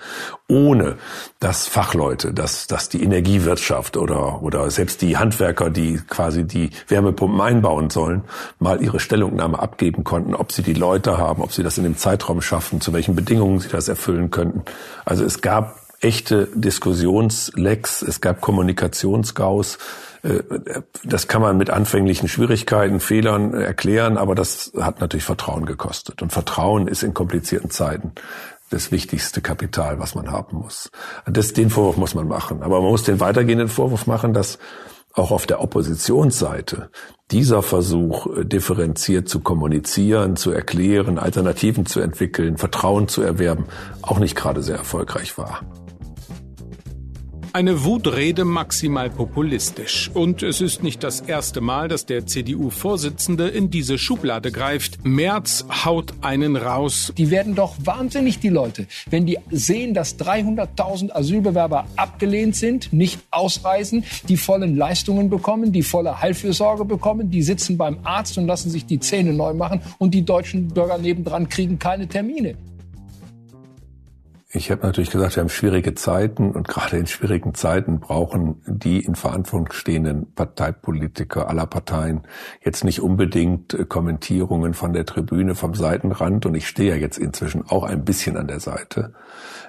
ohne 0.49 0.97
dass 1.41 1.67
Fachleute, 1.69 2.35
dass, 2.35 2.67
dass 2.67 2.91
die 2.91 3.03
Energiewirtschaft 3.03 3.97
oder, 3.97 4.43
oder 4.43 4.71
selbst 4.71 5.01
die 5.01 5.17
Handwerker, 5.17 5.71
die 5.71 6.01
quasi 6.09 6.45
die 6.45 6.71
Wärmepumpen 6.89 7.41
einbauen 7.41 7.89
sollen, 7.89 8.25
mal 8.59 8.83
ihre 8.83 9.01
Stellungnahme 9.01 9.59
abgeben 9.59 10.05
konnten, 10.05 10.35
ob 10.35 10.53
sie 10.53 10.63
die 10.63 10.75
Leute 10.75 11.17
haben, 11.17 11.43
ob 11.43 11.53
sie 11.53 11.63
das 11.63 11.79
in 11.79 11.85
dem 11.85 11.97
Zeitraum 11.97 12.43
schaffen, 12.43 12.81
zu 12.81 12.93
welchen 12.93 13.15
Bedingungen 13.15 13.59
sie 13.59 13.69
das 13.69 13.89
erfüllen 13.89 14.31
könnten. 14.31 14.63
Also 15.05 15.25
es 15.25 15.41
gab 15.41 15.82
echte 16.03 16.49
Diskussionslecks, 16.55 18.03
es 18.03 18.21
gab 18.21 18.41
Kommunikationsgaus. 18.41 19.79
Äh, 20.23 20.41
das 21.05 21.29
kann 21.29 21.43
man 21.43 21.57
mit 21.57 21.71
anfänglichen 21.71 22.29
Schwierigkeiten, 22.29 23.01
Fehlern 23.01 23.55
erklären, 23.55 24.19
aber 24.19 24.35
das 24.35 24.73
hat 24.79 25.01
natürlich 25.01 25.25
Vertrauen 25.25 25.65
gekostet. 25.65 26.23
Und 26.23 26.33
Vertrauen 26.33 26.89
ist 26.89 27.03
in 27.03 27.15
komplizierten 27.15 27.71
Zeiten 27.71 28.13
das 28.71 28.91
wichtigste 28.91 29.41
Kapital, 29.41 29.99
was 29.99 30.15
man 30.15 30.31
haben 30.31 30.57
muss. 30.57 30.91
Das, 31.27 31.53
den 31.53 31.71
Vorwurf 31.71 31.97
muss 31.97 32.15
man 32.15 32.27
machen. 32.27 32.63
Aber 32.63 32.81
man 32.81 32.91
muss 32.91 33.05
den 33.05 33.21
weitergehenden 33.21 33.69
Vorwurf 33.69 34.07
machen, 34.07 34.33
dass 34.33 34.59
auch 35.15 35.31
auf 35.31 35.47
der 35.47 35.61
Oppositionsseite 35.61 36.91
dieser 37.31 37.63
Versuch, 37.63 38.27
differenziert 38.43 39.29
zu 39.29 39.41
kommunizieren, 39.41 40.37
zu 40.37 40.53
erklären, 40.53 41.19
Alternativen 41.19 41.85
zu 41.85 42.01
entwickeln, 42.01 42.57
Vertrauen 42.57 43.09
zu 43.09 43.23
erwerben, 43.23 43.67
auch 44.01 44.19
nicht 44.19 44.37
gerade 44.37 44.63
sehr 44.63 44.77
erfolgreich 44.77 45.37
war. 45.37 45.61
Eine 47.55 47.85
Wutrede 47.85 48.47
maximal 48.47 49.11
populistisch. 49.11 50.11
Und 50.15 50.43
es 50.43 50.63
ist 50.63 50.83
nicht 50.83 51.05
das 51.05 51.21
erste 51.21 51.61
Mal, 51.61 51.87
dass 51.89 52.07
der 52.07 52.27
CDU-Vorsitzende 52.27 53.49
in 53.49 53.69
diese 53.69 53.99
Schublade 53.99 54.51
greift. 54.51 55.05
Merz 55.05 55.67
haut 55.85 56.15
einen 56.23 56.57
raus. 56.57 57.13
Die 57.19 57.31
werden 57.31 57.55
doch 57.55 57.75
wahnsinnig, 57.85 58.39
die 58.39 58.49
Leute, 58.49 58.87
wenn 59.11 59.27
die 59.27 59.37
sehen, 59.51 59.93
dass 59.93 60.19
300.000 60.19 61.13
Asylbewerber 61.13 61.85
abgelehnt 61.97 62.57
sind, 62.57 62.91
nicht 62.91 63.21
ausreisen, 63.31 64.05
die 64.31 64.39
vollen 64.39 64.75
Leistungen 64.75 65.29
bekommen, 65.29 65.73
die 65.73 65.83
volle 65.83 66.23
Heilfürsorge 66.23 66.87
bekommen, 66.87 67.31
die 67.31 67.43
sitzen 67.43 67.77
beim 67.77 67.99
Arzt 68.03 68.39
und 68.39 68.47
lassen 68.47 68.71
sich 68.71 68.87
die 68.87 68.99
Zähne 68.99 69.35
neu 69.35 69.53
machen 69.53 69.83
und 69.99 70.15
die 70.15 70.25
deutschen 70.25 70.69
Bürger 70.69 70.97
nebendran 70.97 71.51
kriegen 71.51 71.79
keine 71.79 72.09
Termine. 72.09 72.55
Ich 74.55 74.71
habe 74.71 74.83
natürlich 74.83 75.09
gesagt, 75.09 75.37
wir 75.37 75.41
haben 75.41 75.49
schwierige 75.49 75.95
Zeiten 75.95 76.51
und 76.51 76.69
gerade 76.69 76.99
in 76.99 77.07
schwierigen 77.07 77.55
Zeiten 77.55 78.01
brauchen 78.01 78.61
die 78.67 79.01
in 79.01 79.15
Verantwortung 79.15 79.73
stehenden 79.73 80.35
Parteipolitiker 80.35 81.49
aller 81.49 81.65
Parteien 81.65 82.27
jetzt 82.63 82.85
nicht 82.85 83.01
unbedingt 83.01 83.73
äh, 83.73 83.87
Kommentierungen 83.87 84.75
von 84.75 84.93
der 84.93 85.07
Tribüne, 85.07 85.55
vom 85.55 85.75
Seitenrand. 85.75 86.45
Und 86.45 86.55
ich 86.55 86.69
stehe 86.69 86.91
ja 86.91 86.97
jetzt 86.97 87.17
inzwischen 87.17 87.67
auch 87.67 87.83
ein 87.85 88.05
bisschen 88.05 88.37
an 88.37 88.47
der 88.47 88.61
Seite. 88.61 89.15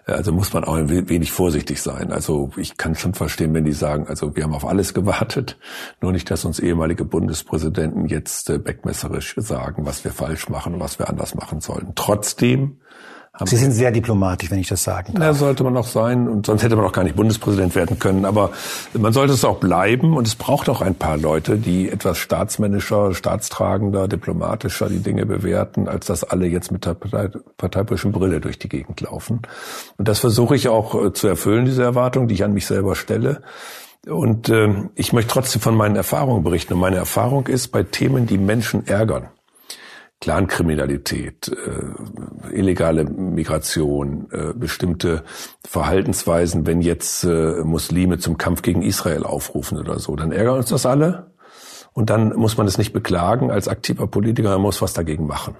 Äh, 0.05 0.11
also 0.11 0.33
muss 0.33 0.51
man 0.51 0.65
auch 0.65 0.75
ein 0.75 0.89
wenig 0.89 1.31
vorsichtig 1.31 1.81
sein. 1.81 2.11
Also 2.11 2.51
ich 2.57 2.75
kann 2.75 2.95
schon 2.95 3.13
verstehen, 3.13 3.53
wenn 3.53 3.63
die 3.63 3.71
sagen, 3.71 4.07
also 4.09 4.35
wir 4.35 4.43
haben 4.43 4.53
auf 4.53 4.67
alles 4.67 4.93
gewartet. 4.93 5.57
Nur 6.01 6.11
nicht, 6.11 6.29
dass 6.29 6.43
uns 6.43 6.59
ehemalige 6.59 7.05
Bundespräsidenten 7.05 8.07
jetzt 8.07 8.49
äh, 8.49 8.57
beckmesserisch 8.57 9.35
sagen, 9.37 9.85
was 9.85 10.03
wir 10.03 10.11
falsch 10.11 10.49
machen 10.49 10.73
und 10.73 10.81
was 10.81 10.99
wir 10.99 11.07
anders 11.07 11.35
machen 11.35 11.61
sollen. 11.61 11.93
Trotzdem 11.95 12.79
Sie 13.45 13.57
sind 13.57 13.71
sehr 13.71 13.89
diplomatisch, 13.89 14.51
wenn 14.51 14.59
ich 14.59 14.67
das 14.67 14.83
sagen 14.83 15.13
darf. 15.13 15.23
Ja, 15.23 15.33
sollte 15.33 15.63
man 15.63 15.75
auch 15.75 15.87
sein. 15.87 16.27
Und 16.27 16.45
sonst 16.45 16.61
hätte 16.61 16.75
man 16.75 16.85
auch 16.85 16.91
gar 16.91 17.03
nicht 17.03 17.15
Bundespräsident 17.15 17.73
werden 17.73 17.97
können. 17.97 18.25
Aber 18.25 18.51
man 18.93 19.11
sollte 19.11 19.33
es 19.33 19.43
auch 19.43 19.57
bleiben. 19.57 20.15
Und 20.15 20.27
es 20.27 20.35
braucht 20.35 20.69
auch 20.69 20.81
ein 20.81 20.93
paar 20.93 21.17
Leute, 21.17 21.57
die 21.57 21.89
etwas 21.89 22.19
staatsmännischer, 22.19 23.15
staatstragender, 23.15 24.07
diplomatischer 24.07 24.87
die 24.87 24.99
Dinge 24.99 25.25
bewerten, 25.25 25.87
als 25.87 26.05
dass 26.05 26.23
alle 26.23 26.45
jetzt 26.45 26.71
mit 26.71 26.85
der 26.85 26.93
Partei, 26.93 27.31
parteipolitischen 27.57 28.11
Brille 28.11 28.39
durch 28.39 28.59
die 28.59 28.69
Gegend 28.69 29.01
laufen. 29.01 29.41
Und 29.97 30.07
das 30.07 30.19
versuche 30.19 30.55
ich 30.55 30.67
auch 30.67 30.93
äh, 31.03 31.11
zu 31.11 31.27
erfüllen, 31.27 31.65
diese 31.65 31.81
Erwartung, 31.81 32.27
die 32.27 32.35
ich 32.35 32.43
an 32.43 32.53
mich 32.53 32.67
selber 32.67 32.95
stelle. 32.95 33.41
Und 34.07 34.49
äh, 34.49 34.89
ich 34.93 35.11
möchte 35.11 35.33
trotzdem 35.33 35.59
von 35.59 35.75
meinen 35.75 35.95
Erfahrungen 35.95 36.43
berichten. 36.43 36.73
Und 36.73 36.81
meine 36.81 36.97
Erfahrung 36.97 37.47
ist, 37.47 37.69
bei 37.69 37.81
Themen, 37.81 38.27
die 38.27 38.37
Menschen 38.37 38.85
ärgern, 38.85 39.29
Clankriminalität, 40.23 41.49
äh, 41.49 42.55
illegale 42.55 43.03
Migration, 43.03 44.29
äh, 44.31 44.53
bestimmte 44.53 45.25
Verhaltensweisen, 45.67 46.65
wenn 46.65 46.81
jetzt 46.81 47.25
äh, 47.25 47.61
Muslime 47.65 48.19
zum 48.19 48.37
Kampf 48.37 48.61
gegen 48.61 48.83
Israel 48.83 49.25
aufrufen 49.25 49.77
oder 49.77 49.99
so, 49.99 50.15
dann 50.15 50.31
ärgern 50.31 50.59
uns 50.59 50.69
das 50.69 50.85
alle. 50.85 51.33
Und 51.91 52.09
dann 52.09 52.33
muss 52.37 52.55
man 52.55 52.67
es 52.67 52.77
nicht 52.77 52.93
beklagen 52.93 53.51
als 53.51 53.67
aktiver 53.67 54.07
Politiker, 54.07 54.51
man 54.51 54.61
muss 54.61 54.81
was 54.81 54.93
dagegen 54.93 55.27
machen. 55.27 55.57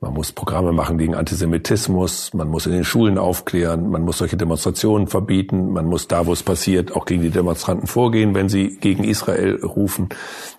Man 0.00 0.14
muss 0.14 0.30
Programme 0.30 0.70
machen 0.70 0.96
gegen 0.96 1.16
Antisemitismus, 1.16 2.32
man 2.32 2.46
muss 2.46 2.66
in 2.66 2.72
den 2.72 2.84
Schulen 2.84 3.18
aufklären, 3.18 3.90
man 3.90 4.02
muss 4.02 4.18
solche 4.18 4.36
Demonstrationen 4.36 5.08
verbieten, 5.08 5.72
man 5.72 5.86
muss 5.86 6.06
da, 6.06 6.24
wo 6.26 6.32
es 6.32 6.44
passiert, 6.44 6.94
auch 6.94 7.04
gegen 7.04 7.22
die 7.22 7.30
Demonstranten 7.30 7.88
vorgehen, 7.88 8.32
wenn 8.32 8.48
sie 8.48 8.76
gegen 8.76 9.02
Israel 9.02 9.56
rufen. 9.60 10.08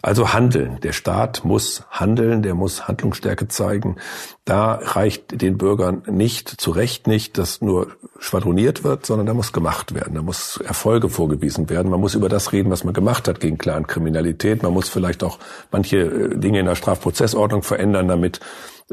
Also 0.02 0.34
handeln. 0.34 0.80
Der 0.84 0.92
Staat 0.92 1.46
muss 1.46 1.84
handeln, 1.90 2.42
der 2.42 2.54
muss 2.54 2.90
Handlungsstärke 2.90 3.48
zeigen. 3.48 3.96
Da 4.44 4.74
reicht 4.74 5.42
den 5.42 5.58
Bürgern 5.58 6.04
nicht, 6.08 6.50
zu 6.50 6.72
Recht 6.72 7.08
nicht, 7.08 7.38
dass 7.38 7.62
nur 7.62 7.88
schwadroniert 8.20 8.84
wird, 8.84 9.06
sondern 9.06 9.26
da 9.26 9.34
muss 9.34 9.54
gemacht 9.54 9.96
werden. 9.96 10.16
Da 10.16 10.22
muss 10.22 10.58
Erfolge 10.58 11.08
vorgewiesen 11.08 11.70
werden. 11.70 11.90
Man 11.90 12.02
muss 12.02 12.14
über 12.14 12.28
das 12.28 12.52
reden, 12.52 12.72
was 12.72 12.84
man 12.84 12.94
gemacht 12.94 13.30
hat 13.30 13.40
gegen 13.40 13.58
Clankriminalität. 13.58 14.64
Man 14.64 14.74
muss 14.74 14.90
vielleicht 14.90 15.24
auch 15.24 15.40
manche 15.72 15.98
äh, 15.98 16.38
Dinge 16.38 16.60
in 16.60 16.66
der 16.66 16.76
Strafprozessordnung 16.76 17.64
verändern, 17.64 18.10
damit 18.10 18.42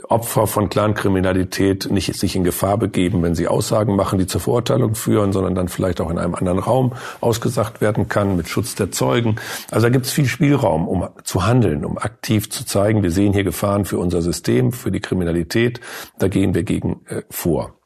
Opfer 0.08 0.46
von 0.46 0.68
Clankriminalität 0.68 1.90
nicht 1.90 2.14
sich 2.14 2.36
in 2.36 2.44
Gefahr 2.44 2.76
begeben, 2.76 3.22
wenn 3.22 3.34
sie 3.34 3.48
Aussagen 3.48 3.96
machen, 3.96 4.18
die 4.18 4.26
zur 4.26 4.40
Verurteilung 4.40 4.94
führen, 4.94 5.32
sondern 5.32 5.54
dann 5.54 5.68
vielleicht 5.68 6.00
auch 6.00 6.10
in 6.10 6.18
einem 6.18 6.34
anderen 6.34 6.58
Raum 6.58 6.92
ausgesagt 7.20 7.80
werden 7.80 8.08
kann 8.08 8.36
mit 8.36 8.48
Schutz 8.48 8.74
der 8.74 8.92
Zeugen. 8.92 9.36
Also 9.70 9.86
da 9.86 9.90
gibt 9.90 10.06
es 10.06 10.12
viel 10.12 10.26
Spielraum, 10.26 10.86
um 10.86 11.08
zu 11.24 11.46
handeln, 11.46 11.84
um 11.84 11.96
aktiv 11.96 12.50
zu 12.50 12.66
zeigen, 12.66 13.02
wir 13.02 13.10
sehen 13.10 13.32
hier 13.32 13.44
Gefahren 13.44 13.84
für 13.84 13.98
unser 13.98 14.20
System, 14.20 14.72
für 14.72 14.90
die 14.90 15.00
Kriminalität. 15.00 15.80
Da 16.18 16.28
gehen 16.28 16.54
wir 16.54 16.62
gegen 16.62 17.00
äh, 17.06 17.22
vor. 17.30 17.76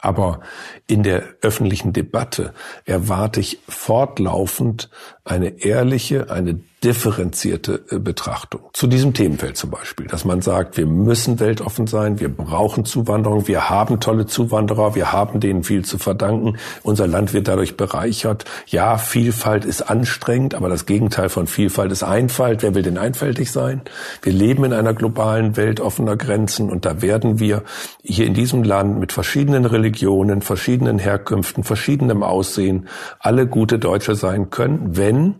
Aber 0.00 0.40
in 0.86 1.02
der 1.02 1.22
öffentlichen 1.40 1.92
Debatte 1.92 2.52
erwarte 2.84 3.40
ich 3.40 3.60
fortlaufend 3.68 4.90
eine 5.24 5.64
ehrliche, 5.64 6.30
eine 6.30 6.60
differenzierte 6.84 7.82
äh, 7.90 7.98
Betrachtung. 7.98 8.60
Zu 8.72 8.86
diesem 8.86 9.14
Themenfeld 9.14 9.56
zum 9.56 9.70
Beispiel, 9.70 10.06
dass 10.06 10.24
man 10.24 10.42
sagt, 10.42 10.76
wir 10.76 10.86
müssen 10.86 11.40
weltoffen 11.40 11.86
sein, 11.86 12.20
wir 12.20 12.28
brauchen 12.28 12.84
Zuwanderung, 12.84 13.48
wir 13.48 13.70
haben 13.70 14.00
tolle 14.00 14.26
Zuwanderer, 14.26 14.94
wir 14.94 15.12
haben 15.12 15.40
denen 15.40 15.64
viel 15.64 15.84
zu 15.84 15.98
verdanken, 15.98 16.58
unser 16.82 17.06
Land 17.06 17.32
wird 17.32 17.48
dadurch 17.48 17.76
bereichert. 17.76 18.44
Ja, 18.66 18.98
Vielfalt 18.98 19.64
ist 19.64 19.82
anstrengend, 19.82 20.54
aber 20.54 20.68
das 20.68 20.84
Gegenteil 20.84 21.30
von 21.30 21.46
Vielfalt 21.46 21.90
ist 21.90 22.02
Einfalt. 22.02 22.62
Wer 22.62 22.74
will 22.74 22.82
denn 22.82 22.98
einfältig 22.98 23.50
sein? 23.50 23.80
Wir 24.22 24.32
leben 24.32 24.64
in 24.64 24.72
einer 24.74 24.92
globalen 24.92 25.56
Welt 25.56 25.80
offener 25.80 26.16
Grenzen 26.16 26.70
und 26.70 26.84
da 26.84 27.00
werden 27.00 27.40
wir 27.40 27.62
hier 28.02 28.26
in 28.26 28.34
diesem 28.34 28.62
Land 28.62 28.98
mit 28.98 29.12
verschiedenen 29.12 29.64
Religionen, 29.64 30.42
verschiedenen 30.42 30.98
Herkünften, 30.98 31.64
verschiedenem 31.64 32.22
Aussehen 32.22 32.88
alle 33.20 33.46
gute 33.46 33.78
Deutsche 33.78 34.14
sein 34.14 34.50
können, 34.50 34.96
wenn 34.96 35.36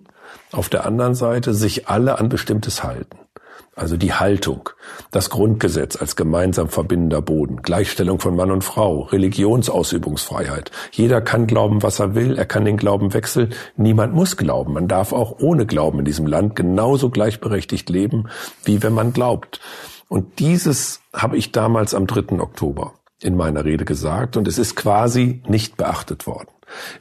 auf 0.53 0.69
der 0.69 0.87
anderen 0.87 1.15
Seite 1.15 1.55
sich 1.55 1.89
alle 1.89 2.19
an 2.19 2.29
bestimmtes 2.29 2.83
halten. 2.83 3.19
Also 3.77 3.97
die 3.97 4.15
Haltung, 4.15 4.71
das 5.11 5.31
Grundgesetz 5.31 5.97
als 5.97 6.15
gemeinsam 6.15 6.69
verbindender 6.69 7.21
Boden, 7.21 7.63
Gleichstellung 7.63 8.21
von 8.21 8.37
Mann 8.37 8.53
und 8.53 8.63
Frau, 8.63 9.03
Religionsausübungsfreiheit. 9.03 10.71
Jeder 10.93 11.21
kann 11.21 11.49
glauben, 11.49 11.83
was 11.83 11.99
er 11.99 12.15
will, 12.15 12.39
er 12.39 12.45
kann 12.45 12.65
den 12.65 12.77
Glauben 12.77 13.15
wechseln. 13.15 13.53
Niemand 13.77 14.15
muss 14.15 14.37
glauben. 14.37 14.75
Man 14.75 14.87
darf 14.87 15.13
auch 15.13 15.41
ohne 15.41 15.67
Glauben 15.67 16.01
in 16.01 16.05
diesem 16.05 16.27
Land 16.27 16.55
genauso 16.55 17.11
gleichberechtigt 17.11 17.91
leben, 17.91 18.29
wie 18.63 18.83
wenn 18.85 18.93
man 18.93 19.13
glaubt. 19.13 19.61
Und 20.09 20.39
dieses 20.39 21.01
habe 21.13 21.37
ich 21.37 21.51
damals 21.51 21.95
am 21.95 22.07
3. 22.07 22.39
Oktober 22.41 22.93
in 23.21 23.37
meiner 23.37 23.65
Rede 23.65 23.85
gesagt 23.85 24.37
und 24.37 24.47
es 24.47 24.59
ist 24.59 24.77
quasi 24.77 25.43
nicht 25.49 25.77
beachtet 25.77 26.29
worden. 26.29 26.49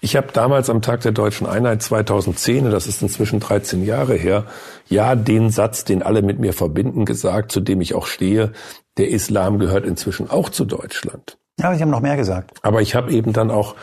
Ich 0.02 0.15
habe 0.15 0.28
damals 0.34 0.69
am 0.69 0.82
Tag 0.82 1.02
der 1.02 1.12
deutschen 1.12 1.47
Einheit 1.47 1.82
2010, 1.82 2.71
das 2.71 2.88
ist 2.88 3.02
inzwischen 3.02 3.39
13 3.39 3.86
Jahre 3.86 4.15
her, 4.15 4.45
ja 4.88 5.15
den 5.15 5.49
Satz, 5.49 5.86
den 5.86 6.04
alle 6.04 6.21
mit 6.21 6.39
mir 6.39 6.54
verbinden, 6.54 7.06
gesagt, 7.06 7.52
zu 7.52 7.60
dem 7.60 7.82
ich 7.82 7.95
auch 7.95 8.06
stehe, 8.06 8.52
der 8.97 9.10
Islam 9.10 9.60
gehört 9.60 9.86
inzwischen 9.86 10.30
auch 10.30 10.49
zu 10.49 10.65
Deutschland. 10.65 11.38
Ja, 11.60 11.73
Sie 11.73 11.82
haben 11.82 11.91
noch 11.91 12.02
mehr 12.02 12.17
gesagt. 12.17 12.58
Aber 12.62 12.82
ich 12.82 12.95
habe 12.95 13.12
eben 13.12 13.34
dann 13.34 13.52
auch 13.52 13.76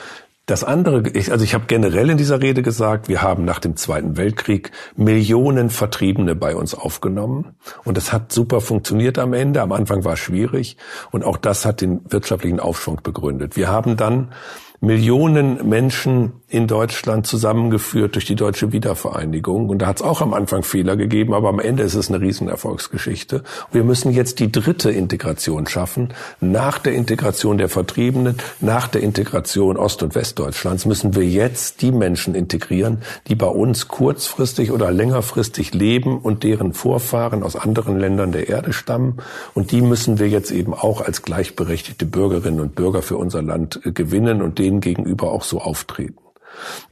das 0.50 0.64
andere, 0.64 1.04
also 1.30 1.44
ich 1.44 1.54
habe 1.54 1.64
generell 1.68 2.10
in 2.10 2.16
dieser 2.16 2.42
Rede 2.42 2.62
gesagt, 2.62 3.08
wir 3.08 3.22
haben 3.22 3.44
nach 3.44 3.60
dem 3.60 3.76
Zweiten 3.76 4.16
Weltkrieg 4.16 4.72
Millionen 4.96 5.70
Vertriebene 5.70 6.34
bei 6.34 6.56
uns 6.56 6.74
aufgenommen 6.74 7.54
und 7.84 7.96
das 7.96 8.12
hat 8.12 8.32
super 8.32 8.60
funktioniert 8.60 9.18
am 9.20 9.32
Ende. 9.32 9.62
Am 9.62 9.70
Anfang 9.70 10.04
war 10.04 10.14
es 10.14 10.18
schwierig 10.18 10.76
und 11.12 11.24
auch 11.24 11.36
das 11.36 11.64
hat 11.64 11.80
den 11.80 12.00
wirtschaftlichen 12.10 12.58
Aufschwung 12.58 13.00
begründet. 13.02 13.56
Wir 13.56 13.68
haben 13.68 13.96
dann 13.96 14.32
Millionen 14.80 15.68
Menschen 15.68 16.39
in 16.50 16.66
Deutschland 16.66 17.28
zusammengeführt 17.28 18.16
durch 18.16 18.24
die 18.24 18.34
deutsche 18.34 18.72
Wiedervereinigung. 18.72 19.68
Und 19.68 19.78
da 19.78 19.86
hat 19.86 20.00
es 20.00 20.02
auch 20.02 20.20
am 20.20 20.34
Anfang 20.34 20.64
Fehler 20.64 20.96
gegeben, 20.96 21.32
aber 21.32 21.48
am 21.48 21.60
Ende 21.60 21.84
ist 21.84 21.94
es 21.94 22.08
eine 22.08 22.20
Riesenerfolgsgeschichte. 22.20 23.44
Wir 23.70 23.84
müssen 23.84 24.10
jetzt 24.10 24.40
die 24.40 24.50
dritte 24.50 24.90
Integration 24.90 25.68
schaffen. 25.68 26.12
Nach 26.40 26.78
der 26.78 26.94
Integration 26.94 27.56
der 27.56 27.68
Vertriebenen, 27.68 28.36
nach 28.58 28.88
der 28.88 29.00
Integration 29.02 29.76
Ost- 29.76 30.02
und 30.02 30.16
Westdeutschlands 30.16 30.86
müssen 30.86 31.14
wir 31.14 31.24
jetzt 31.24 31.82
die 31.82 31.92
Menschen 31.92 32.34
integrieren, 32.34 32.98
die 33.28 33.36
bei 33.36 33.46
uns 33.46 33.86
kurzfristig 33.86 34.72
oder 34.72 34.90
längerfristig 34.90 35.72
leben 35.72 36.18
und 36.18 36.42
deren 36.42 36.72
Vorfahren 36.72 37.44
aus 37.44 37.54
anderen 37.54 37.96
Ländern 38.00 38.32
der 38.32 38.48
Erde 38.48 38.72
stammen. 38.72 39.18
Und 39.54 39.70
die 39.70 39.82
müssen 39.82 40.18
wir 40.18 40.28
jetzt 40.28 40.50
eben 40.50 40.74
auch 40.74 41.00
als 41.00 41.22
gleichberechtigte 41.22 42.06
Bürgerinnen 42.06 42.58
und 42.58 42.74
Bürger 42.74 43.02
für 43.02 43.18
unser 43.18 43.40
Land 43.40 43.80
äh, 43.84 43.92
gewinnen 43.92 44.42
und 44.42 44.58
denen 44.58 44.80
gegenüber 44.80 45.30
auch 45.30 45.44
so 45.44 45.60
auftreten. 45.60 46.16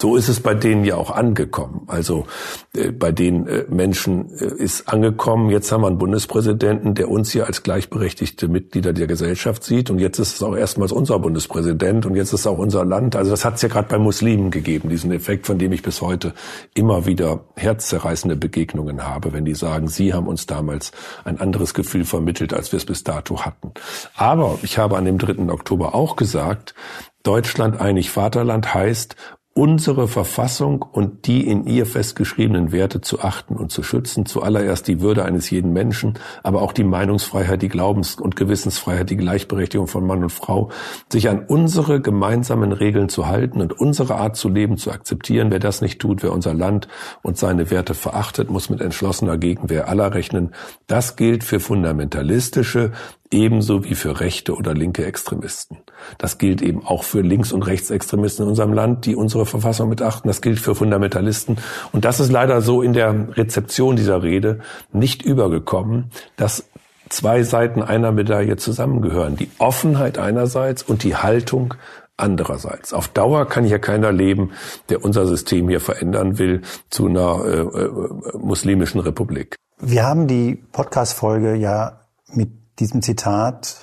So 0.01 0.17
ist 0.17 0.29
es 0.29 0.41
bei 0.41 0.55
denen 0.55 0.85
ja 0.85 0.97
auch 0.97 1.11
angekommen. 1.11 1.83
Also 1.87 2.27
äh, 2.75 2.93
bei 2.93 3.13
den 3.13 3.47
äh, 3.47 3.65
Menschen 3.69 4.31
äh, 4.39 4.63
ist 4.63 4.89
angekommen, 4.89 5.51
jetzt 5.51 5.71
haben 5.73 5.83
wir 5.83 5.89
einen 5.89 5.99
Bundespräsidenten, 5.99 6.95
der 6.95 7.09
uns 7.11 7.31
hier 7.31 7.47
als 7.47 7.63
gleichberechtigte 7.63 8.49
Mitglieder 8.49 8.93
der 8.93 9.07
Gesellschaft 9.07 9.65
sieht. 9.65 9.91
Und 9.91 9.99
jetzt 9.99 10.19
ist 10.19 10.35
es 10.35 10.43
auch 10.43 10.57
erstmals 10.57 10.93
unser 10.93 11.19
Bundespräsident 11.19 12.07
und 12.07 12.15
jetzt 12.15 12.33
ist 12.33 12.41
es 12.41 12.47
auch 12.47 12.59
unser 12.59 12.85
Land. 12.85 13.17
Also 13.17 13.31
das 13.31 13.45
hat 13.45 13.57
es 13.57 13.63
ja 13.63 13.69
gerade 13.69 13.89
bei 13.89 13.99
Muslimen 13.99 14.51
gegeben, 14.51 14.89
diesen 14.89 15.13
Effekt, 15.13 15.47
von 15.47 15.59
dem 15.59 15.73
ich 15.73 15.83
bis 15.83 16.01
heute 16.01 16.35
immer 16.75 17.07
wieder 17.07 17.45
herzzerreißende 17.57 18.37
Begegnungen 18.37 19.07
habe, 19.07 19.33
wenn 19.33 19.45
die 19.45 19.55
sagen, 19.55 19.89
sie 19.89 20.15
haben 20.15 20.27
uns 20.27 20.47
damals 20.47 20.93
ein 21.25 21.41
anderes 21.41 21.75
Gefühl 21.75 22.05
vermittelt, 22.05 22.53
als 22.55 22.73
wir 22.73 22.79
es 22.79 22.85
bis 22.85 23.05
dato 23.05 23.45
hatten. 23.45 23.73
Aber 24.17 24.59
ich 24.63 24.79
habe 24.79 24.97
an 24.97 25.05
dem 25.05 25.19
3. 25.19 25.53
Oktober 25.53 25.95
auch 25.95 26.17
gesagt, 26.17 26.75
Deutschland 27.23 27.81
einig 27.81 28.11
Vaterland 28.11 28.73
heißt, 28.75 29.17
unsere 29.59 30.07
Verfassung 30.07 30.83
und 30.83 31.27
die 31.27 31.45
in 31.45 31.67
ihr 31.67 31.85
festgeschriebenen 31.85 32.71
Werte 32.71 33.01
zu 33.01 33.19
achten 33.19 33.57
und 33.57 33.73
zu 33.73 33.83
schützen, 33.83 34.25
zuallererst 34.25 34.87
die 34.87 35.01
Würde 35.01 35.25
eines 35.25 35.51
jeden 35.51 35.73
Menschen, 35.73 36.15
aber 36.45 36.63
auch 36.63 36.73
die 36.73 36.85
Meinungsfreiheit, 36.85 37.61
die 37.61 37.69
Glaubens- 37.69 38.15
und 38.15 38.37
Gewissensfreiheit, 38.37 39.11
die 39.11 39.17
Gleichberechtigung 39.17 39.89
von 39.89 40.07
Mann 40.07 40.23
und 40.23 40.31
Frau, 40.31 40.71
sich 41.11 41.29
an 41.29 41.45
unsere 41.45 42.01
gemeinsamen 42.01 42.71
Regeln 42.71 43.09
zu 43.09 43.27
halten 43.27 43.61
und 43.61 43.73
unsere 43.73 44.15
Art 44.15 44.37
zu 44.37 44.49
leben 44.49 44.77
zu 44.77 44.93
akzeptieren. 44.93 45.51
Wer 45.51 45.59
das 45.59 45.81
nicht 45.81 45.99
tut, 45.99 46.23
wer 46.23 46.33
unser 46.33 46.55
Land 46.55 46.87
und 47.23 47.37
seine 47.37 47.73
Werte 47.73 47.95
verachtet, 47.95 48.53
muss 48.53 48.71
mit 48.71 48.81
entschlossener 48.81 49.39
Gegenwehr 49.39 49.89
aller 49.89 50.15
rechnen. 50.15 50.55
Das 50.87 51.17
gilt 51.17 51.43
für 51.43 51.59
fundamentalistische, 51.59 52.93
ebenso 53.31 53.85
wie 53.85 53.95
für 53.95 54.21
rechte 54.21 54.55
oder 54.55 54.75
linke 54.75 55.05
Extremisten. 55.05 55.79
Das 56.19 56.39
gilt 56.39 56.63
eben 56.63 56.87
auch 56.87 57.05
für 57.05 57.21
Links- 57.21 57.53
und 57.53 57.63
Rechtsextremisten 57.63 58.45
in 58.45 58.51
unserem 58.51 58.73
Land, 58.73 59.07
die 59.07 59.17
unsere 59.17 59.47
Verfassung 59.47 59.89
mitachten. 59.89 60.29
Das 60.29 60.41
gilt 60.41 60.59
für 60.59 60.75
Fundamentalisten. 60.75 61.59
Und 61.93 62.05
das 62.05 62.21
ist 62.21 62.33
leider 62.33 62.61
so 62.61 62.83
in 62.83 62.93
der 62.93 63.37
Rezeption 63.37 63.97
dieser 63.97 64.23
Rede 64.23 64.61
nicht 64.93 65.23
übergekommen, 65.23 66.11
dass 66.37 66.65
zwei 67.09 67.43
Seiten 67.43 67.83
einer 67.83 68.13
Medaille 68.13 68.57
zusammengehören. 68.57 69.37
Die 69.37 69.51
Offenheit 69.59 70.19
einerseits 70.19 70.83
und 70.83 71.03
die 71.03 71.17
Haltung 71.17 71.75
andererseits. 72.17 72.93
Auf 72.93 73.09
Dauer 73.09 73.47
kann 73.49 73.65
hier 73.65 73.79
keiner 73.79 74.13
leben, 74.13 74.51
der 74.89 75.05
unser 75.05 75.27
System 75.27 75.69
hier 75.69 75.81
verändern 75.81 76.39
will 76.39 76.63
zu 76.91 77.07
einer 77.07 77.45
äh, 77.45 77.61
äh, 77.61 78.39
muslimischen 78.39 79.01
Republik. 79.01 79.55
Wir 79.81 80.05
haben 80.05 80.27
die 80.27 80.57
Podcast-Folge 80.73 81.55
ja 81.55 82.01
mit 82.33 82.51
diesem 82.79 83.03
Zitat 83.03 83.77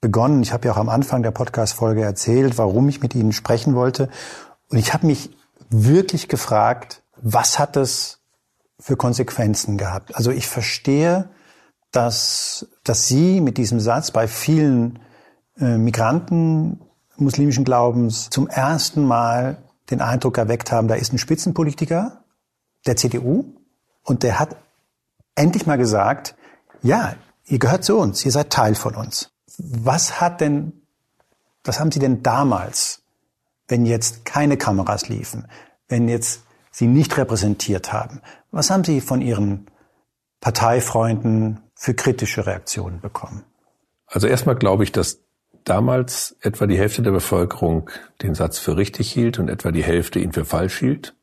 begonnen. 0.00 0.42
Ich 0.42 0.52
habe 0.52 0.66
ja 0.66 0.72
auch 0.72 0.78
am 0.78 0.88
Anfang 0.88 1.22
der 1.22 1.30
Podcast-Folge 1.30 2.02
erzählt, 2.02 2.58
warum 2.58 2.88
ich 2.88 3.00
mit 3.00 3.14
Ihnen 3.14 3.32
sprechen 3.32 3.74
wollte. 3.74 4.08
Und 4.68 4.78
ich 4.78 4.92
habe 4.94 5.06
mich 5.06 5.30
wirklich 5.70 6.28
gefragt, 6.28 7.02
was 7.16 7.58
hat 7.58 7.76
es 7.76 8.20
für 8.78 8.96
Konsequenzen 8.96 9.76
gehabt? 9.76 10.14
Also 10.14 10.30
ich 10.30 10.46
verstehe, 10.46 11.30
dass, 11.90 12.68
dass 12.84 13.08
Sie 13.08 13.40
mit 13.40 13.58
diesem 13.58 13.80
Satz 13.80 14.10
bei 14.10 14.28
vielen 14.28 15.00
äh, 15.58 15.78
Migranten 15.78 16.80
muslimischen 17.16 17.64
Glaubens 17.64 18.30
zum 18.30 18.46
ersten 18.46 19.04
Mal 19.04 19.58
den 19.90 20.00
Eindruck 20.00 20.38
erweckt 20.38 20.70
haben, 20.70 20.86
da 20.86 20.94
ist 20.94 21.12
ein 21.12 21.18
Spitzenpolitiker 21.18 22.24
der 22.86 22.96
CDU 22.96 23.44
und 24.04 24.22
der 24.22 24.38
hat 24.38 24.56
endlich 25.34 25.66
mal 25.66 25.78
gesagt, 25.78 26.36
ja, 26.82 27.14
ihr 27.48 27.58
gehört 27.58 27.84
zu 27.84 27.96
uns, 27.98 28.24
ihr 28.24 28.32
seid 28.32 28.50
Teil 28.50 28.74
von 28.74 28.94
uns. 28.94 29.30
Was 29.58 30.20
hat 30.20 30.40
denn, 30.40 30.72
was 31.64 31.80
haben 31.80 31.90
Sie 31.90 31.98
denn 31.98 32.22
damals, 32.22 33.02
wenn 33.66 33.86
jetzt 33.86 34.24
keine 34.24 34.56
Kameras 34.56 35.08
liefen, 35.08 35.48
wenn 35.88 36.08
jetzt 36.08 36.44
Sie 36.70 36.86
nicht 36.86 37.16
repräsentiert 37.16 37.92
haben, 37.92 38.20
was 38.50 38.70
haben 38.70 38.84
Sie 38.84 39.00
von 39.00 39.20
Ihren 39.20 39.66
Parteifreunden 40.40 41.60
für 41.74 41.94
kritische 41.94 42.46
Reaktionen 42.46 43.00
bekommen? 43.00 43.44
Also 44.06 44.26
erstmal 44.26 44.56
glaube 44.56 44.84
ich, 44.84 44.92
dass 44.92 45.20
damals 45.64 46.36
etwa 46.40 46.66
die 46.66 46.78
Hälfte 46.78 47.02
der 47.02 47.10
Bevölkerung 47.10 47.90
den 48.22 48.34
Satz 48.34 48.58
für 48.58 48.76
richtig 48.76 49.10
hielt 49.12 49.38
und 49.38 49.48
etwa 49.48 49.70
die 49.70 49.84
Hälfte 49.84 50.18
ihn 50.18 50.32
für 50.32 50.44
falsch 50.44 50.78
hielt. 50.78 51.14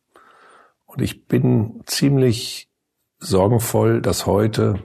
Und 0.86 1.02
ich 1.02 1.28
bin 1.28 1.82
ziemlich 1.86 2.70
sorgenvoll, 3.18 4.02
dass 4.02 4.26
heute 4.26 4.80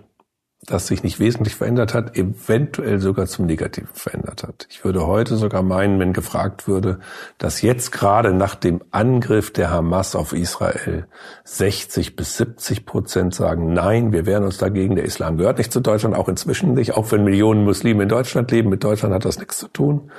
das 0.71 0.87
sich 0.87 1.03
nicht 1.03 1.19
wesentlich 1.19 1.57
verändert 1.57 1.95
hat, 1.95 2.17
eventuell 2.17 3.01
sogar 3.01 3.27
zum 3.27 3.47
Negativen 3.47 3.91
verändert 3.93 4.45
hat. 4.45 4.67
Ich 4.71 4.85
würde 4.85 5.07
heute 5.07 5.37
sogar 5.37 5.63
meinen, 5.63 5.99
wenn 5.99 6.13
gefragt 6.13 6.69
würde, 6.69 7.01
dass 7.39 7.61
jetzt 7.63 7.91
gerade 7.93 8.33
nach 8.33 8.55
dem 8.55 8.81
Angriff 8.91 9.53
der 9.53 9.71
Hamas 9.71 10.15
auf 10.15 10.33
Israel 10.33 11.07
60 11.45 12.17
bis 12.17 12.37
70 12.37 12.87
Prozent 12.87 13.35
sagen, 13.35 13.73
nein, 13.73 14.13
wir 14.13 14.27
wehren 14.27 14.45
uns 14.45 14.59
dagegen, 14.59 14.95
der 14.95 15.05
Islam 15.05 15.37
gehört 15.37 15.59
nicht 15.59 15.73
zu 15.73 15.81
Deutschland, 15.81 16.15
auch 16.15 16.29
inzwischen 16.29 16.75
nicht, 16.75 16.95
auch 16.95 17.11
wenn 17.11 17.25
Millionen 17.25 17.65
Muslime 17.65 18.05
in 18.05 18.09
Deutschland 18.09 18.51
leben, 18.51 18.71
mit 18.71 18.85
Deutschland 18.85 19.15
hat 19.15 19.25
das 19.25 19.39
nichts 19.39 19.59
zu 19.59 19.69
tun. 19.69 20.11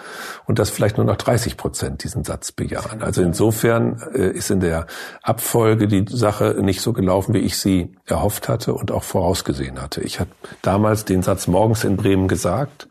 Und 0.46 0.60
dass 0.60 0.70
vielleicht 0.70 0.98
nur 0.98 1.06
noch 1.06 1.16
30 1.16 1.56
Prozent 1.56 2.04
diesen 2.04 2.24
Satz 2.24 2.52
bejahen. 2.52 3.02
Also 3.02 3.22
insofern 3.22 4.02
äh, 4.14 4.30
ist 4.32 4.52
in 4.52 4.60
der 4.60 4.88
Abfolge 5.24 5.88
die 5.88 6.06
Sache 6.10 6.58
nicht 6.62 6.82
so 6.82 6.94
gelaufen, 6.94 7.34
wie 7.34 7.40
ich 7.40 7.58
sie 7.58 7.96
erhofft 8.12 8.47
hatte 8.47 8.74
und 8.74 8.91
auch 8.91 9.04
vorausgesehen 9.04 9.82
hatte. 9.82 10.02
Ich 10.02 10.19
hatte 10.19 10.32
damals 10.62 11.06
den 11.06 11.24
Satz 11.24 11.47
morgens 11.47 11.84
in 11.84 11.97
Bremen 11.97 12.28
gesagt 12.28 12.88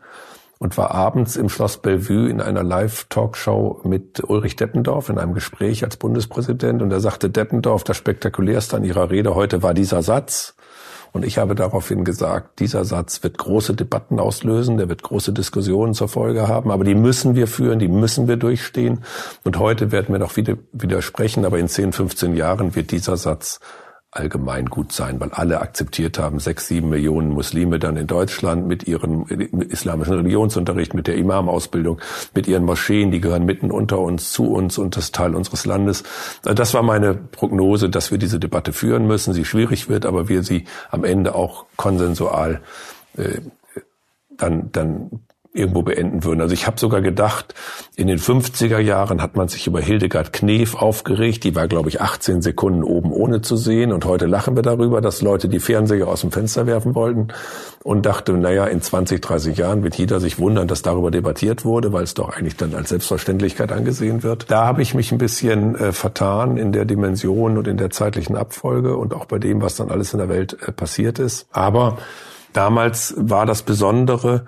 und 0.59 0.77
war 0.77 0.91
abends 0.91 1.37
im 1.37 1.49
Schloss 1.49 1.77
Bellevue 1.77 2.29
in 2.29 2.39
einer 2.39 2.63
Live-Talkshow 2.63 3.81
mit 3.83 4.23
Ulrich 4.27 4.57
Deppendorf 4.57 5.09
in 5.09 5.17
einem 5.17 5.33
Gespräch 5.33 5.83
als 5.83 5.97
Bundespräsident. 5.97 6.83
Und 6.83 6.91
er 6.91 6.99
sagte, 6.99 7.31
Deppendorf, 7.31 7.83
das 7.83 7.97
spektakulärste 7.97 8.77
an 8.77 8.83
Ihrer 8.83 9.09
Rede 9.09 9.33
heute 9.33 9.63
war 9.63 9.73
dieser 9.73 10.03
Satz. 10.03 10.55
Und 11.13 11.25
ich 11.25 11.37
habe 11.37 11.55
daraufhin 11.55 12.05
gesagt, 12.05 12.59
dieser 12.59 12.85
Satz 12.85 13.23
wird 13.23 13.37
große 13.37 13.73
Debatten 13.73 14.19
auslösen, 14.19 14.77
der 14.77 14.87
wird 14.87 15.03
große 15.03 15.33
Diskussionen 15.33 15.93
zur 15.93 16.07
Folge 16.07 16.47
haben, 16.47 16.71
aber 16.71 16.83
die 16.83 16.95
müssen 16.95 17.35
wir 17.35 17.47
führen, 17.47 17.79
die 17.79 17.89
müssen 17.89 18.27
wir 18.27 18.37
durchstehen. 18.37 19.03
Und 19.43 19.59
heute 19.59 19.91
werden 19.91 20.13
wir 20.13 20.19
noch 20.19 20.37
widersprechen, 20.37 21.43
aber 21.43 21.59
in 21.59 21.67
10, 21.67 21.91
15 21.91 22.35
Jahren 22.35 22.75
wird 22.75 22.91
dieser 22.91 23.17
Satz 23.17 23.59
allgemein 24.11 24.65
gut 24.65 24.91
sein, 24.91 25.21
weil 25.21 25.29
alle 25.31 25.61
akzeptiert 25.61 26.19
haben, 26.19 26.39
sechs, 26.39 26.67
sieben 26.67 26.89
Millionen 26.89 27.29
Muslime 27.29 27.79
dann 27.79 27.95
in 27.95 28.07
Deutschland 28.07 28.67
mit 28.67 28.85
ihrem 28.85 29.25
islamischen 29.69 30.15
Religionsunterricht, 30.15 30.93
mit 30.93 31.07
der 31.07 31.15
Imamausbildung, 31.15 31.99
mit 32.35 32.45
ihren 32.45 32.65
Moscheen, 32.65 33.11
die 33.11 33.21
gehören 33.21 33.45
mitten 33.45 33.71
unter 33.71 33.99
uns, 33.99 34.33
zu 34.33 34.51
uns 34.51 34.77
und 34.77 34.97
das 34.97 35.13
Teil 35.13 35.33
unseres 35.33 35.65
Landes. 35.65 36.03
Das 36.43 36.73
war 36.73 36.83
meine 36.83 37.13
Prognose, 37.13 37.89
dass 37.89 38.11
wir 38.11 38.17
diese 38.17 38.37
Debatte 38.37 38.73
führen 38.73 39.07
müssen, 39.07 39.33
sie 39.33 39.45
schwierig 39.45 39.87
wird, 39.87 40.05
aber 40.05 40.27
wir 40.27 40.43
sie 40.43 40.65
am 40.89 41.05
Ende 41.05 41.33
auch 41.33 41.65
konsensual 41.77 42.61
äh, 43.15 43.39
dann, 44.37 44.71
dann 44.73 45.21
irgendwo 45.53 45.81
beenden 45.81 46.23
würden. 46.23 46.39
Also 46.39 46.53
ich 46.53 46.65
habe 46.65 46.79
sogar 46.79 47.01
gedacht, 47.01 47.53
in 47.97 48.07
den 48.07 48.19
50er 48.19 48.79
Jahren 48.79 49.21
hat 49.21 49.35
man 49.35 49.49
sich 49.49 49.67
über 49.67 49.81
Hildegard 49.81 50.31
Knef 50.31 50.75
aufgeregt. 50.75 51.43
Die 51.43 51.55
war, 51.55 51.67
glaube 51.67 51.89
ich, 51.89 51.99
18 51.99 52.41
Sekunden 52.41 52.83
oben 52.83 53.11
ohne 53.11 53.41
zu 53.41 53.57
sehen. 53.57 53.91
Und 53.91 54.05
heute 54.05 54.27
lachen 54.27 54.55
wir 54.55 54.63
darüber, 54.63 55.01
dass 55.01 55.21
Leute 55.21 55.49
die 55.49 55.59
Fernseher 55.59 56.07
aus 56.07 56.21
dem 56.21 56.31
Fenster 56.31 56.67
werfen 56.67 56.95
wollten. 56.95 57.27
Und 57.83 58.05
dachte, 58.05 58.33
naja, 58.33 58.65
in 58.65 58.81
20, 58.81 59.21
30 59.21 59.57
Jahren 59.57 59.83
wird 59.83 59.95
jeder 59.95 60.19
sich 60.19 60.39
wundern, 60.39 60.67
dass 60.67 60.83
darüber 60.83 61.11
debattiert 61.11 61.65
wurde, 61.65 61.91
weil 61.91 62.03
es 62.03 62.13
doch 62.13 62.29
eigentlich 62.29 62.55
dann 62.55 62.73
als 62.73 62.89
Selbstverständlichkeit 62.89 63.71
angesehen 63.71 64.23
wird. 64.23 64.49
Da 64.49 64.65
habe 64.65 64.81
ich 64.81 64.93
mich 64.93 65.11
ein 65.11 65.17
bisschen 65.17 65.75
äh, 65.75 65.91
vertan 65.91 66.57
in 66.57 66.71
der 66.71 66.85
Dimension 66.85 67.57
und 67.57 67.67
in 67.67 67.77
der 67.77 67.89
zeitlichen 67.89 68.37
Abfolge 68.37 68.95
und 68.95 69.13
auch 69.13 69.25
bei 69.25 69.39
dem, 69.39 69.61
was 69.61 69.75
dann 69.75 69.89
alles 69.89 70.13
in 70.13 70.19
der 70.19 70.29
Welt 70.29 70.57
äh, 70.65 70.71
passiert 70.71 71.19
ist. 71.19 71.47
Aber 71.51 71.97
Damals 72.53 73.13
war 73.17 73.45
das 73.45 73.63
Besondere, 73.63 74.45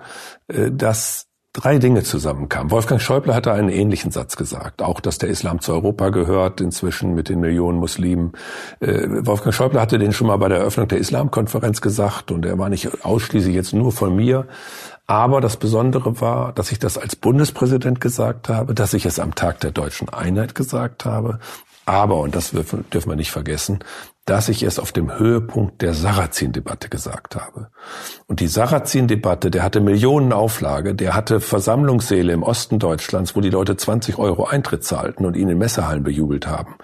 dass 0.48 1.26
drei 1.54 1.78
Dinge 1.78 2.02
zusammenkamen. 2.02 2.72
Wolfgang 2.72 3.00
Schäuble 3.00 3.32
hatte 3.32 3.52
einen 3.52 3.68
ähnlichen 3.68 4.10
Satz 4.10 4.36
gesagt, 4.36 4.82
auch 4.82 4.98
dass 4.98 5.18
der 5.18 5.28
Islam 5.28 5.60
zu 5.60 5.72
Europa 5.72 6.10
gehört, 6.10 6.60
inzwischen 6.60 7.14
mit 7.14 7.28
den 7.28 7.40
Millionen 7.40 7.78
Muslimen. 7.78 8.32
Äh, 8.80 9.06
Wolfgang 9.24 9.54
Schäuble 9.54 9.80
hatte 9.80 9.98
den 9.98 10.12
schon 10.12 10.26
mal 10.26 10.36
bei 10.36 10.48
der 10.48 10.58
Eröffnung 10.58 10.88
der 10.88 10.98
Islamkonferenz 10.98 11.80
gesagt 11.80 12.32
und 12.32 12.44
er 12.44 12.58
war 12.58 12.68
nicht 12.68 13.04
ausschließlich 13.04 13.54
jetzt 13.54 13.72
nur 13.72 13.92
von 13.92 14.16
mir, 14.16 14.48
Aber 15.06 15.42
das 15.42 15.58
Besondere 15.58 16.20
war, 16.20 16.52
dass 16.52 16.72
ich 16.72 16.78
das 16.78 16.96
als 16.96 17.14
Bundespräsident 17.14 18.00
gesagt 18.00 18.48
habe, 18.48 18.74
dass 18.74 18.94
ich 18.94 19.04
es 19.04 19.18
am 19.18 19.34
Tag 19.34 19.60
der 19.60 19.70
deutschen 19.70 20.08
Einheit 20.08 20.54
gesagt 20.54 21.04
habe. 21.04 21.40
Aber, 21.84 22.20
und 22.20 22.34
das 22.34 22.52
dürfen 22.52 22.86
wir 22.90 23.16
nicht 23.16 23.30
vergessen, 23.30 23.80
dass 24.24 24.48
ich 24.48 24.62
es 24.62 24.78
auf 24.78 24.90
dem 24.92 25.18
Höhepunkt 25.18 25.82
der 25.82 25.92
Sarrazin-Debatte 25.92 26.88
gesagt 26.88 27.36
habe. 27.36 27.68
Und 28.26 28.40
die 28.40 28.46
Sarrazin-Debatte, 28.46 29.50
der 29.50 29.62
hatte 29.62 29.82
Millionen 29.82 30.32
Auflage, 30.32 30.94
der 30.94 31.14
hatte 31.14 31.40
Versammlungssäle 31.40 32.32
im 32.32 32.42
Osten 32.42 32.78
Deutschlands, 32.78 33.36
wo 33.36 33.42
die 33.42 33.50
Leute 33.50 33.76
20 33.76 34.16
Euro 34.18 34.46
Eintritt 34.46 34.82
zahlten 34.82 35.26
und 35.26 35.36
ihn 35.36 35.50
in 35.50 35.58
Messehallen 35.58 36.04
bejubelt 36.04 36.46
haben. 36.46 36.76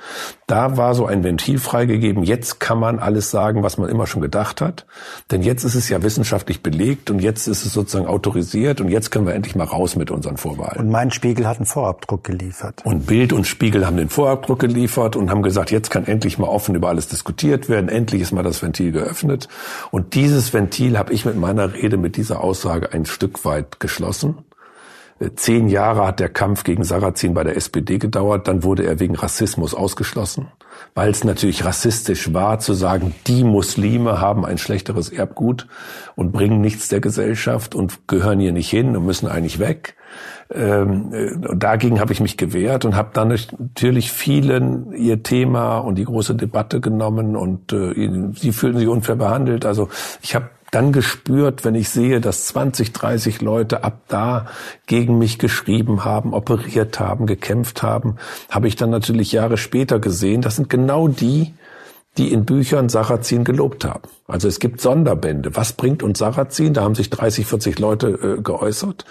Da 0.46 0.76
war 0.76 0.94
so 0.94 1.06
ein 1.06 1.24
Ventil 1.24 1.58
freigegeben, 1.58 2.24
jetzt 2.24 2.60
kann 2.60 2.78
man 2.78 2.98
alles 2.98 3.30
sagen, 3.30 3.62
was 3.62 3.78
man 3.78 3.88
immer 3.88 4.06
schon 4.06 4.20
gedacht 4.20 4.60
hat. 4.60 4.84
Denn 5.30 5.40
jetzt 5.40 5.64
ist 5.64 5.76
es 5.76 5.88
ja 5.88 6.02
wissenschaftlich 6.02 6.62
belegt 6.62 7.10
und 7.10 7.20
jetzt 7.20 7.46
ist 7.46 7.64
es 7.64 7.72
sozusagen 7.72 8.06
autorisiert 8.06 8.82
und 8.82 8.90
jetzt 8.90 9.10
können 9.10 9.26
wir 9.26 9.34
endlich 9.34 9.56
mal 9.56 9.64
raus 9.64 9.96
mit 9.96 10.10
unseren 10.10 10.36
Vorwahlen. 10.36 10.78
Und 10.78 10.90
mein 10.90 11.10
Spiegel 11.10 11.46
hat 11.46 11.56
einen 11.56 11.66
Vorabdruck 11.66 12.22
geliefert. 12.22 12.82
Und 12.84 13.06
Bild 13.06 13.32
und 13.32 13.46
Spiegel 13.46 13.86
haben 13.86 13.96
den 13.96 14.10
Vorabdruck 14.10 14.58
geliefert 14.58 15.16
und 15.16 15.30
haben 15.30 15.42
gesagt, 15.42 15.70
jetzt 15.70 15.90
kann 15.90 16.06
endlich 16.06 16.38
mal 16.38 16.48
offen 16.48 16.74
über 16.74 16.88
alles 16.88 17.08
diskutieren 17.08 17.29
diskutiert 17.30 17.68
werden. 17.68 17.88
Endlich 17.88 18.22
ist 18.22 18.32
mal 18.32 18.42
das 18.42 18.62
Ventil 18.62 18.92
geöffnet. 18.92 19.48
Und 19.90 20.14
dieses 20.14 20.52
Ventil 20.52 20.98
habe 20.98 21.12
ich 21.12 21.24
mit 21.24 21.36
meiner 21.36 21.74
Rede, 21.74 21.96
mit 21.96 22.16
dieser 22.16 22.42
Aussage 22.42 22.92
ein 22.92 23.06
Stück 23.06 23.44
weit 23.44 23.78
geschlossen. 23.78 24.38
Äh, 25.20 25.30
zehn 25.36 25.68
Jahre 25.68 26.06
hat 26.06 26.18
der 26.18 26.28
Kampf 26.28 26.64
gegen 26.64 26.82
Sarrazin 26.82 27.34
bei 27.34 27.44
der 27.44 27.56
SPD 27.56 27.98
gedauert. 27.98 28.48
Dann 28.48 28.64
wurde 28.64 28.84
er 28.84 28.98
wegen 28.98 29.14
Rassismus 29.14 29.74
ausgeschlossen, 29.74 30.48
weil 30.94 31.10
es 31.10 31.24
natürlich 31.24 31.64
rassistisch 31.64 32.32
war 32.32 32.58
zu 32.58 32.74
sagen, 32.74 33.14
die 33.26 33.44
Muslime 33.44 34.20
haben 34.20 34.44
ein 34.44 34.58
schlechteres 34.58 35.10
Erbgut 35.10 35.66
und 36.16 36.32
bringen 36.32 36.60
nichts 36.60 36.88
der 36.88 37.00
Gesellschaft 37.00 37.74
und 37.74 38.08
gehören 38.08 38.40
hier 38.40 38.52
nicht 38.52 38.70
hin 38.70 38.96
und 38.96 39.06
müssen 39.06 39.28
eigentlich 39.28 39.58
weg. 39.58 39.96
Ähm, 40.52 41.12
äh, 41.14 41.56
dagegen 41.56 42.00
habe 42.00 42.12
ich 42.12 42.20
mich 42.20 42.36
gewehrt 42.36 42.84
und 42.84 42.96
habe 42.96 43.10
dann 43.12 43.28
natürlich 43.28 44.10
vielen 44.10 44.92
ihr 44.92 45.22
Thema 45.22 45.78
und 45.78 45.94
die 45.94 46.04
große 46.04 46.34
Debatte 46.34 46.80
genommen 46.80 47.36
und 47.36 47.72
äh, 47.72 48.32
sie 48.34 48.52
fühlten 48.52 48.78
sich 48.78 48.88
unfair 48.88 49.14
behandelt. 49.14 49.64
Also 49.64 49.88
ich 50.22 50.34
habe 50.34 50.50
dann 50.70 50.92
gespürt, 50.92 51.64
wenn 51.64 51.74
ich 51.74 51.88
sehe, 51.88 52.20
dass 52.20 52.46
20, 52.46 52.92
30 52.92 53.40
Leute 53.40 53.84
ab 53.84 54.02
da 54.08 54.46
gegen 54.86 55.18
mich 55.18 55.38
geschrieben 55.38 56.04
haben, 56.04 56.32
operiert 56.32 57.00
haben, 57.00 57.26
gekämpft 57.26 57.82
haben, 57.82 58.16
habe 58.50 58.68
ich 58.68 58.76
dann 58.76 58.90
natürlich 58.90 59.32
Jahre 59.32 59.56
später 59.56 59.98
gesehen, 59.98 60.42
das 60.42 60.56
sind 60.56 60.68
genau 60.68 61.08
die, 61.08 61.54
die 62.18 62.32
in 62.32 62.44
Büchern 62.44 62.88
Sarrazin 62.88 63.44
gelobt 63.44 63.84
haben. 63.84 64.08
Also 64.26 64.48
es 64.48 64.58
gibt 64.58 64.80
Sonderbände. 64.80 65.54
Was 65.54 65.72
bringt 65.74 66.02
uns 66.02 66.18
Sarrazin? 66.18 66.74
Da 66.74 66.82
haben 66.82 66.96
sich 66.96 67.08
30, 67.08 67.46
40 67.46 67.78
Leute 67.78 68.08
äh, 68.08 68.42
geäußert. 68.42 69.04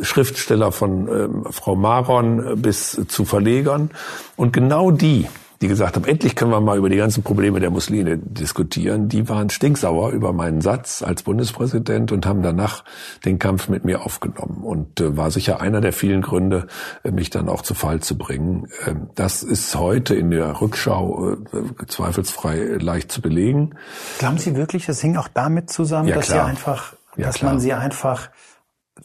Schriftsteller 0.00 0.70
von 0.70 1.08
ähm, 1.08 1.44
Frau 1.50 1.76
Maron 1.76 2.60
bis 2.60 3.00
zu 3.08 3.24
Verlegern. 3.24 3.90
Und 4.36 4.52
genau 4.52 4.90
die, 4.90 5.26
die 5.62 5.68
gesagt 5.68 5.94
haben, 5.94 6.04
endlich 6.04 6.34
können 6.34 6.50
wir 6.50 6.60
mal 6.60 6.76
über 6.76 6.88
die 6.88 6.96
ganzen 6.96 7.22
Probleme 7.22 7.60
der 7.60 7.70
Muslime 7.70 8.18
diskutieren, 8.18 9.08
die 9.08 9.28
waren 9.28 9.48
stinksauer 9.48 10.10
über 10.10 10.32
meinen 10.32 10.60
Satz 10.60 11.02
als 11.02 11.22
Bundespräsident 11.22 12.10
und 12.10 12.26
haben 12.26 12.42
danach 12.42 12.84
den 13.24 13.38
Kampf 13.38 13.68
mit 13.68 13.84
mir 13.84 14.04
aufgenommen 14.04 14.64
und 14.64 15.00
äh, 15.00 15.16
war 15.16 15.30
sicher 15.30 15.60
einer 15.60 15.80
der 15.80 15.92
vielen 15.92 16.20
Gründe, 16.20 16.66
äh, 17.04 17.12
mich 17.12 17.30
dann 17.30 17.48
auch 17.48 17.62
zu 17.62 17.74
Fall 17.74 18.00
zu 18.00 18.18
bringen. 18.18 18.66
Ähm, 18.86 19.10
das 19.14 19.44
ist 19.44 19.74
heute 19.76 20.16
in 20.16 20.30
der 20.32 20.60
Rückschau 20.60 21.34
äh, 21.34 21.86
zweifelsfrei 21.86 22.78
leicht 22.80 23.12
zu 23.12 23.22
belegen. 23.22 23.76
Glauben 24.18 24.38
Sie 24.38 24.56
wirklich, 24.56 24.86
das 24.86 25.00
hing 25.00 25.16
auch 25.16 25.28
damit 25.28 25.70
zusammen, 25.70 26.08
ja, 26.08 26.16
dass 26.16 26.26
klar. 26.26 26.44
Sie 26.44 26.50
einfach, 26.50 26.92
ja, 27.16 27.26
dass 27.26 27.36
klar. 27.36 27.52
man 27.52 27.60
sie 27.60 27.72
einfach 27.72 28.30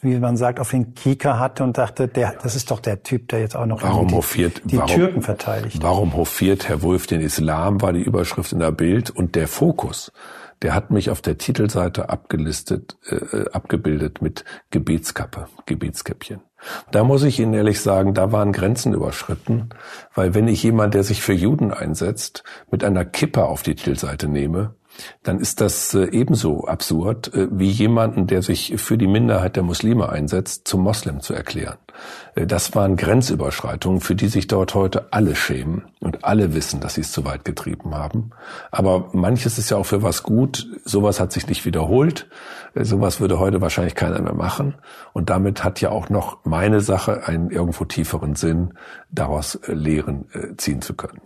wie 0.00 0.18
man 0.18 0.36
sagt, 0.36 0.60
auf 0.60 0.70
den 0.70 0.94
Kieker 0.94 1.38
hatte 1.38 1.64
und 1.64 1.78
dachte, 1.78 2.08
der, 2.08 2.34
das 2.42 2.54
ist 2.56 2.70
doch 2.70 2.80
der 2.80 3.02
Typ, 3.02 3.28
der 3.28 3.40
jetzt 3.40 3.56
auch 3.56 3.66
noch 3.66 3.82
warum 3.82 4.08
die, 4.08 4.14
hofiert, 4.14 4.62
die 4.64 4.76
warum, 4.76 4.90
Türken 4.90 5.22
verteidigt. 5.22 5.78
Warum 5.82 6.14
hofiert 6.14 6.68
Herr 6.68 6.82
Wolf 6.82 7.06
den 7.06 7.20
Islam, 7.20 7.82
war 7.82 7.92
die 7.92 8.02
Überschrift 8.02 8.52
in 8.52 8.60
der 8.60 8.72
Bild 8.72 9.10
und 9.10 9.34
der 9.34 9.48
Fokus. 9.48 10.12
Der 10.62 10.74
hat 10.74 10.90
mich 10.90 11.10
auf 11.10 11.20
der 11.20 11.38
Titelseite 11.38 12.10
abgelistet, 12.10 12.96
äh, 13.08 13.48
abgebildet 13.52 14.22
mit 14.22 14.44
Gebetskappe, 14.70 15.48
Gebetskäppchen. 15.66 16.40
Da 16.90 17.04
muss 17.04 17.22
ich 17.22 17.38
Ihnen 17.38 17.54
ehrlich 17.54 17.80
sagen, 17.80 18.14
da 18.14 18.32
waren 18.32 18.52
Grenzen 18.52 18.92
überschritten, 18.92 19.68
weil 20.14 20.34
wenn 20.34 20.48
ich 20.48 20.62
jemand, 20.64 20.94
der 20.94 21.04
sich 21.04 21.22
für 21.22 21.32
Juden 21.32 21.72
einsetzt, 21.72 22.42
mit 22.70 22.82
einer 22.82 23.04
Kippe 23.04 23.44
auf 23.44 23.62
die 23.62 23.76
Titelseite 23.76 24.26
nehme, 24.26 24.74
dann 25.22 25.38
ist 25.38 25.60
das 25.60 25.94
äh, 25.94 26.08
ebenso 26.10 26.64
absurd, 26.64 27.32
äh, 27.34 27.48
wie 27.50 27.70
jemanden, 27.70 28.26
der 28.26 28.42
sich 28.42 28.74
für 28.76 28.98
die 28.98 29.06
Minderheit 29.06 29.56
der 29.56 29.62
Muslime 29.62 30.08
einsetzt, 30.08 30.66
zum 30.66 30.82
Moslem 30.82 31.20
zu 31.20 31.34
erklären. 31.34 31.78
Äh, 32.34 32.46
das 32.46 32.74
waren 32.74 32.96
Grenzüberschreitungen, 32.96 34.00
für 34.00 34.14
die 34.14 34.28
sich 34.28 34.46
dort 34.46 34.74
heute 34.74 35.12
alle 35.12 35.34
schämen 35.34 35.84
und 36.00 36.24
alle 36.24 36.54
wissen, 36.54 36.80
dass 36.80 36.94
sie 36.94 37.02
es 37.02 37.12
zu 37.12 37.24
weit 37.24 37.44
getrieben 37.44 37.94
haben. 37.94 38.30
Aber 38.70 39.10
manches 39.12 39.58
ist 39.58 39.70
ja 39.70 39.76
auch 39.76 39.86
für 39.86 40.02
was 40.02 40.22
gut. 40.22 40.66
Sowas 40.84 41.20
hat 41.20 41.32
sich 41.32 41.46
nicht 41.48 41.64
wiederholt. 41.64 42.28
Sowas 42.74 43.20
würde 43.20 43.38
heute 43.38 43.60
wahrscheinlich 43.60 43.94
keiner 43.94 44.20
mehr 44.20 44.34
machen. 44.34 44.74
Und 45.12 45.30
damit 45.30 45.64
hat 45.64 45.80
ja 45.80 45.90
auch 45.90 46.10
noch 46.10 46.44
meine 46.44 46.80
Sache 46.80 47.26
einen 47.26 47.50
irgendwo 47.50 47.84
tieferen 47.84 48.34
Sinn, 48.34 48.74
daraus 49.10 49.58
Lehren 49.66 50.26
ziehen 50.56 50.82
zu 50.82 50.94
können. 50.94 51.20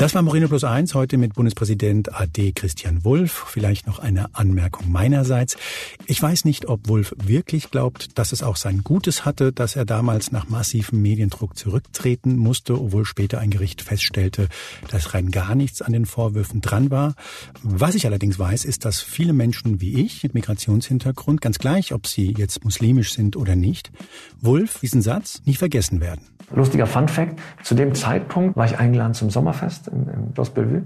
Das 0.00 0.14
war 0.14 0.22
Moreno 0.22 0.48
Plus 0.48 0.64
Eins 0.64 0.94
heute 0.94 1.18
mit 1.18 1.34
Bundespräsident 1.34 2.18
AD 2.18 2.52
Christian 2.52 3.04
Wulff. 3.04 3.44
Vielleicht 3.48 3.86
noch 3.86 3.98
eine 3.98 4.34
Anmerkung 4.34 4.90
meinerseits. 4.90 5.58
Ich 6.06 6.22
weiß 6.22 6.46
nicht, 6.46 6.70
ob 6.70 6.88
Wulff 6.88 7.14
wirklich 7.22 7.70
glaubt, 7.70 8.18
dass 8.18 8.32
es 8.32 8.42
auch 8.42 8.56
sein 8.56 8.82
Gutes 8.82 9.26
hatte, 9.26 9.52
dass 9.52 9.76
er 9.76 9.84
damals 9.84 10.32
nach 10.32 10.48
massivem 10.48 11.02
Mediendruck 11.02 11.54
zurücktreten 11.54 12.38
musste, 12.38 12.80
obwohl 12.80 13.04
später 13.04 13.40
ein 13.40 13.50
Gericht 13.50 13.82
feststellte, 13.82 14.48
dass 14.90 15.12
rein 15.12 15.30
gar 15.30 15.54
nichts 15.54 15.82
an 15.82 15.92
den 15.92 16.06
Vorwürfen 16.06 16.62
dran 16.62 16.90
war. 16.90 17.14
Was 17.62 17.94
ich 17.94 18.06
allerdings 18.06 18.38
weiß, 18.38 18.64
ist, 18.64 18.86
dass 18.86 19.02
viele 19.02 19.34
Menschen 19.34 19.82
wie 19.82 20.02
ich 20.02 20.22
mit 20.22 20.32
Migrationshintergrund, 20.32 21.42
ganz 21.42 21.58
gleich, 21.58 21.92
ob 21.92 22.06
sie 22.06 22.32
jetzt 22.38 22.64
muslimisch 22.64 23.12
sind 23.12 23.36
oder 23.36 23.54
nicht, 23.54 23.92
Wulff 24.40 24.78
diesen 24.80 25.02
Satz 25.02 25.42
nie 25.44 25.56
vergessen 25.56 26.00
werden. 26.00 26.22
Lustiger 26.52 26.86
Fun 26.86 27.06
Fact, 27.06 27.38
zu 27.62 27.76
dem 27.76 27.94
Zeitpunkt 27.94 28.56
war 28.56 28.64
ich 28.64 28.76
eingeladen 28.76 29.14
zum 29.14 29.30
Sommerfest 29.30 29.89
im, 29.92 30.08
im 30.08 30.34
Schloss 30.34 30.50
Bellevue 30.50 30.84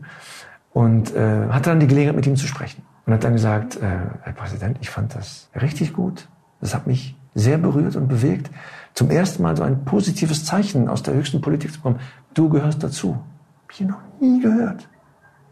und 0.73 1.15
äh, 1.15 1.49
hatte 1.49 1.71
dann 1.71 1.81
die 1.81 1.87
Gelegenheit, 1.87 2.17
mit 2.17 2.27
ihm 2.27 2.37
zu 2.37 2.47
sprechen. 2.47 2.83
Und 3.07 3.13
hat 3.13 3.25
dann 3.25 3.35
gesagt, 3.35 3.77
äh, 3.77 3.81
Herr 4.23 4.33
Präsident, 4.33 4.79
ich 4.81 4.91
fand 4.91 5.15
das 5.15 5.49
richtig 5.61 5.93
gut. 5.93 6.29
Das 6.61 6.75
hat 6.75 6.87
mich 6.87 7.17
sehr 7.35 7.59
berührt 7.59 7.97
und 7.97 8.09
bewegt. 8.09 8.51
Zum 8.95 9.11
ersten 9.11 9.43
Mal 9.43 9.57
so 9.57 9.63
ein 9.63 9.85
positives 9.85 10.45
Zeichen 10.45 10.89
aus 10.89 11.03
der 11.03 11.15
höchsten 11.15 11.41
Politik 11.41 11.73
zu 11.73 11.79
bekommen. 11.79 12.01
Du 12.33 12.49
gehörst 12.49 12.83
dazu. 12.83 13.19
Hab 13.63 13.73
ich 13.73 13.81
noch 13.81 13.99
nie 14.21 14.41
gehört. 14.41 14.89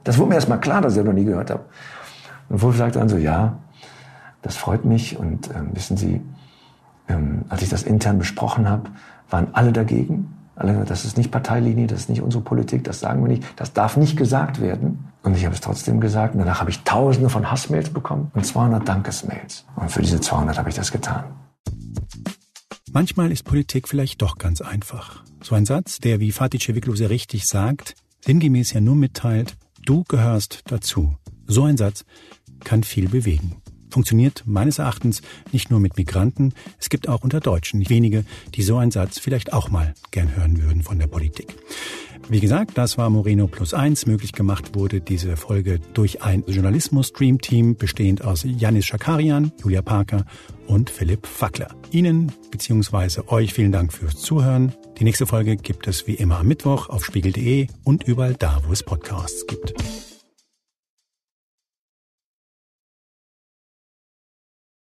Das 0.05 0.19
wurde 0.19 0.31
mir 0.31 0.35
erst 0.37 0.49
mal 0.49 0.59
klar, 0.59 0.81
dass 0.81 0.97
ich 0.97 1.05
noch 1.05 1.13
nie 1.13 1.25
gehört 1.25 1.51
habe. 1.51 1.65
Und 2.49 2.63
Wolf 2.63 2.77
sagte 2.77 2.99
dann 2.99 3.09
so, 3.09 3.17
ja, 3.17 3.59
das 4.43 4.57
freut 4.57 4.85
mich. 4.85 5.19
Und 5.19 5.51
ähm, 5.55 5.71
wissen 5.75 5.97
Sie, 5.97 6.21
ähm, 7.09 7.45
als 7.49 7.63
ich 7.63 7.69
das 7.69 7.83
intern 7.83 8.19
besprochen 8.19 8.69
habe, 8.69 8.91
waren 9.31 9.49
alle 9.53 9.73
dagegen. 9.73 10.32
Das 10.57 11.05
ist 11.05 11.17
nicht 11.17 11.31
Parteilinie, 11.31 11.87
das 11.87 12.01
ist 12.01 12.09
nicht 12.11 12.21
unsere 12.21 12.43
Politik, 12.43 12.85
das 12.85 13.01
sagen 13.01 13.23
wir 13.23 13.29
nicht, 13.29 13.45
das 13.57 13.73
darf 13.73 13.97
nicht 13.97 14.17
gesagt 14.17 14.61
werden. 14.61 15.09
Und 15.23 15.37
ich 15.37 15.45
habe 15.45 15.55
es 15.55 15.61
trotzdem 15.61 16.01
gesagt. 16.01 16.35
Und 16.35 16.41
danach 16.41 16.61
habe 16.61 16.71
ich 16.71 16.81
Tausende 16.81 17.29
von 17.29 17.51
Hassmails 17.51 17.91
bekommen 17.91 18.31
und 18.35 18.45
200 18.45 18.87
Dankesmails. 18.87 19.65
Und 19.77 19.91
für 19.91 20.03
diese 20.03 20.21
200 20.21 20.59
habe 20.59 20.69
ich 20.69 20.75
das 20.75 20.93
getan. 20.93 21.25
Manchmal 22.93 23.33
ist 23.33 23.45
Politik 23.45 23.89
vielleicht 23.89 24.21
doch 24.21 24.37
ganz 24.37 24.61
einfach. 24.61 25.23
So 25.43 25.55
ein 25.55 25.65
Satz, 25.65 25.99
der, 25.99 26.21
wie 26.21 26.33
Fatih 26.33 26.59
Ceviclo 26.59 26.95
sehr 26.95 27.09
richtig 27.11 27.47
sagt, 27.47 27.95
sinngemäß 28.21 28.75
ja 28.75 28.81
nur 28.81 28.95
mitteilt, 28.95 29.57
du 29.87 30.05
gehörst 30.05 30.61
dazu. 30.67 31.17
So 31.47 31.65
ein 31.65 31.79
Satz 31.79 32.05
kann 32.65 32.83
viel 32.83 33.09
bewegen 33.09 33.62
funktioniert 33.93 34.43
meines 34.47 34.79
Erachtens 34.79 35.23
nicht 35.53 35.71
nur 35.71 35.81
mit 35.81 35.97
Migranten, 35.97 36.55
es 36.79 36.89
gibt 36.89 37.09
auch 37.09 37.23
unter 37.23 37.41
Deutschen 37.41 37.79
nicht 37.79 37.91
wenige, 37.91 38.25
die 38.55 38.63
so 38.63 38.77
einen 38.77 38.91
Satz 38.91 39.19
vielleicht 39.19 39.53
auch 39.53 39.71
mal 39.71 39.95
gern 40.11 40.35
hören 40.37 40.63
würden 40.63 40.83
von 40.83 40.99
der 40.99 41.07
Politik. 41.07 41.55
Wie 42.29 42.41
gesagt, 42.41 42.79
das 42.79 42.99
war 42.99 43.11
Moreno 43.11 43.47
Plus 43.47 43.75
Eins. 43.75 44.07
Möglich 44.07 44.33
gemacht 44.33 44.75
wurde 44.75 45.01
diese 45.01 45.37
Folge 45.37 45.81
durch 45.93 46.23
ein 46.23 46.45
Journalismus-Stream-Team 46.47 47.77
bestehend 47.77 48.25
aus 48.25 48.45
Janis 48.45 48.87
Schakarian, 48.87 49.53
Julia 49.63 49.83
Parker 49.83 50.25
und 50.67 50.89
Philipp 50.89 51.27
Fackler. 51.27 51.75
Ihnen 51.91 52.33
bzw. 52.51 53.23
euch 53.27 53.53
vielen 53.53 53.73
Dank 53.73 53.93
fürs 53.93 54.17
Zuhören. 54.17 54.73
Die 54.99 55.05
nächste 55.05 55.27
Folge 55.27 55.57
gibt 55.57 55.89
es 55.89 56.07
wie 56.07 56.15
immer 56.15 56.39
am 56.39 56.49
Mittwoch 56.49 56.89
auf 56.89 57.05
spiegel.de 57.05 57.67
und 57.85 58.05
überall 58.05 58.35
da, 58.35 58.63
wo 58.67 58.73
es 58.73 58.83
Podcasts 58.83 59.47
gibt. 59.47 59.75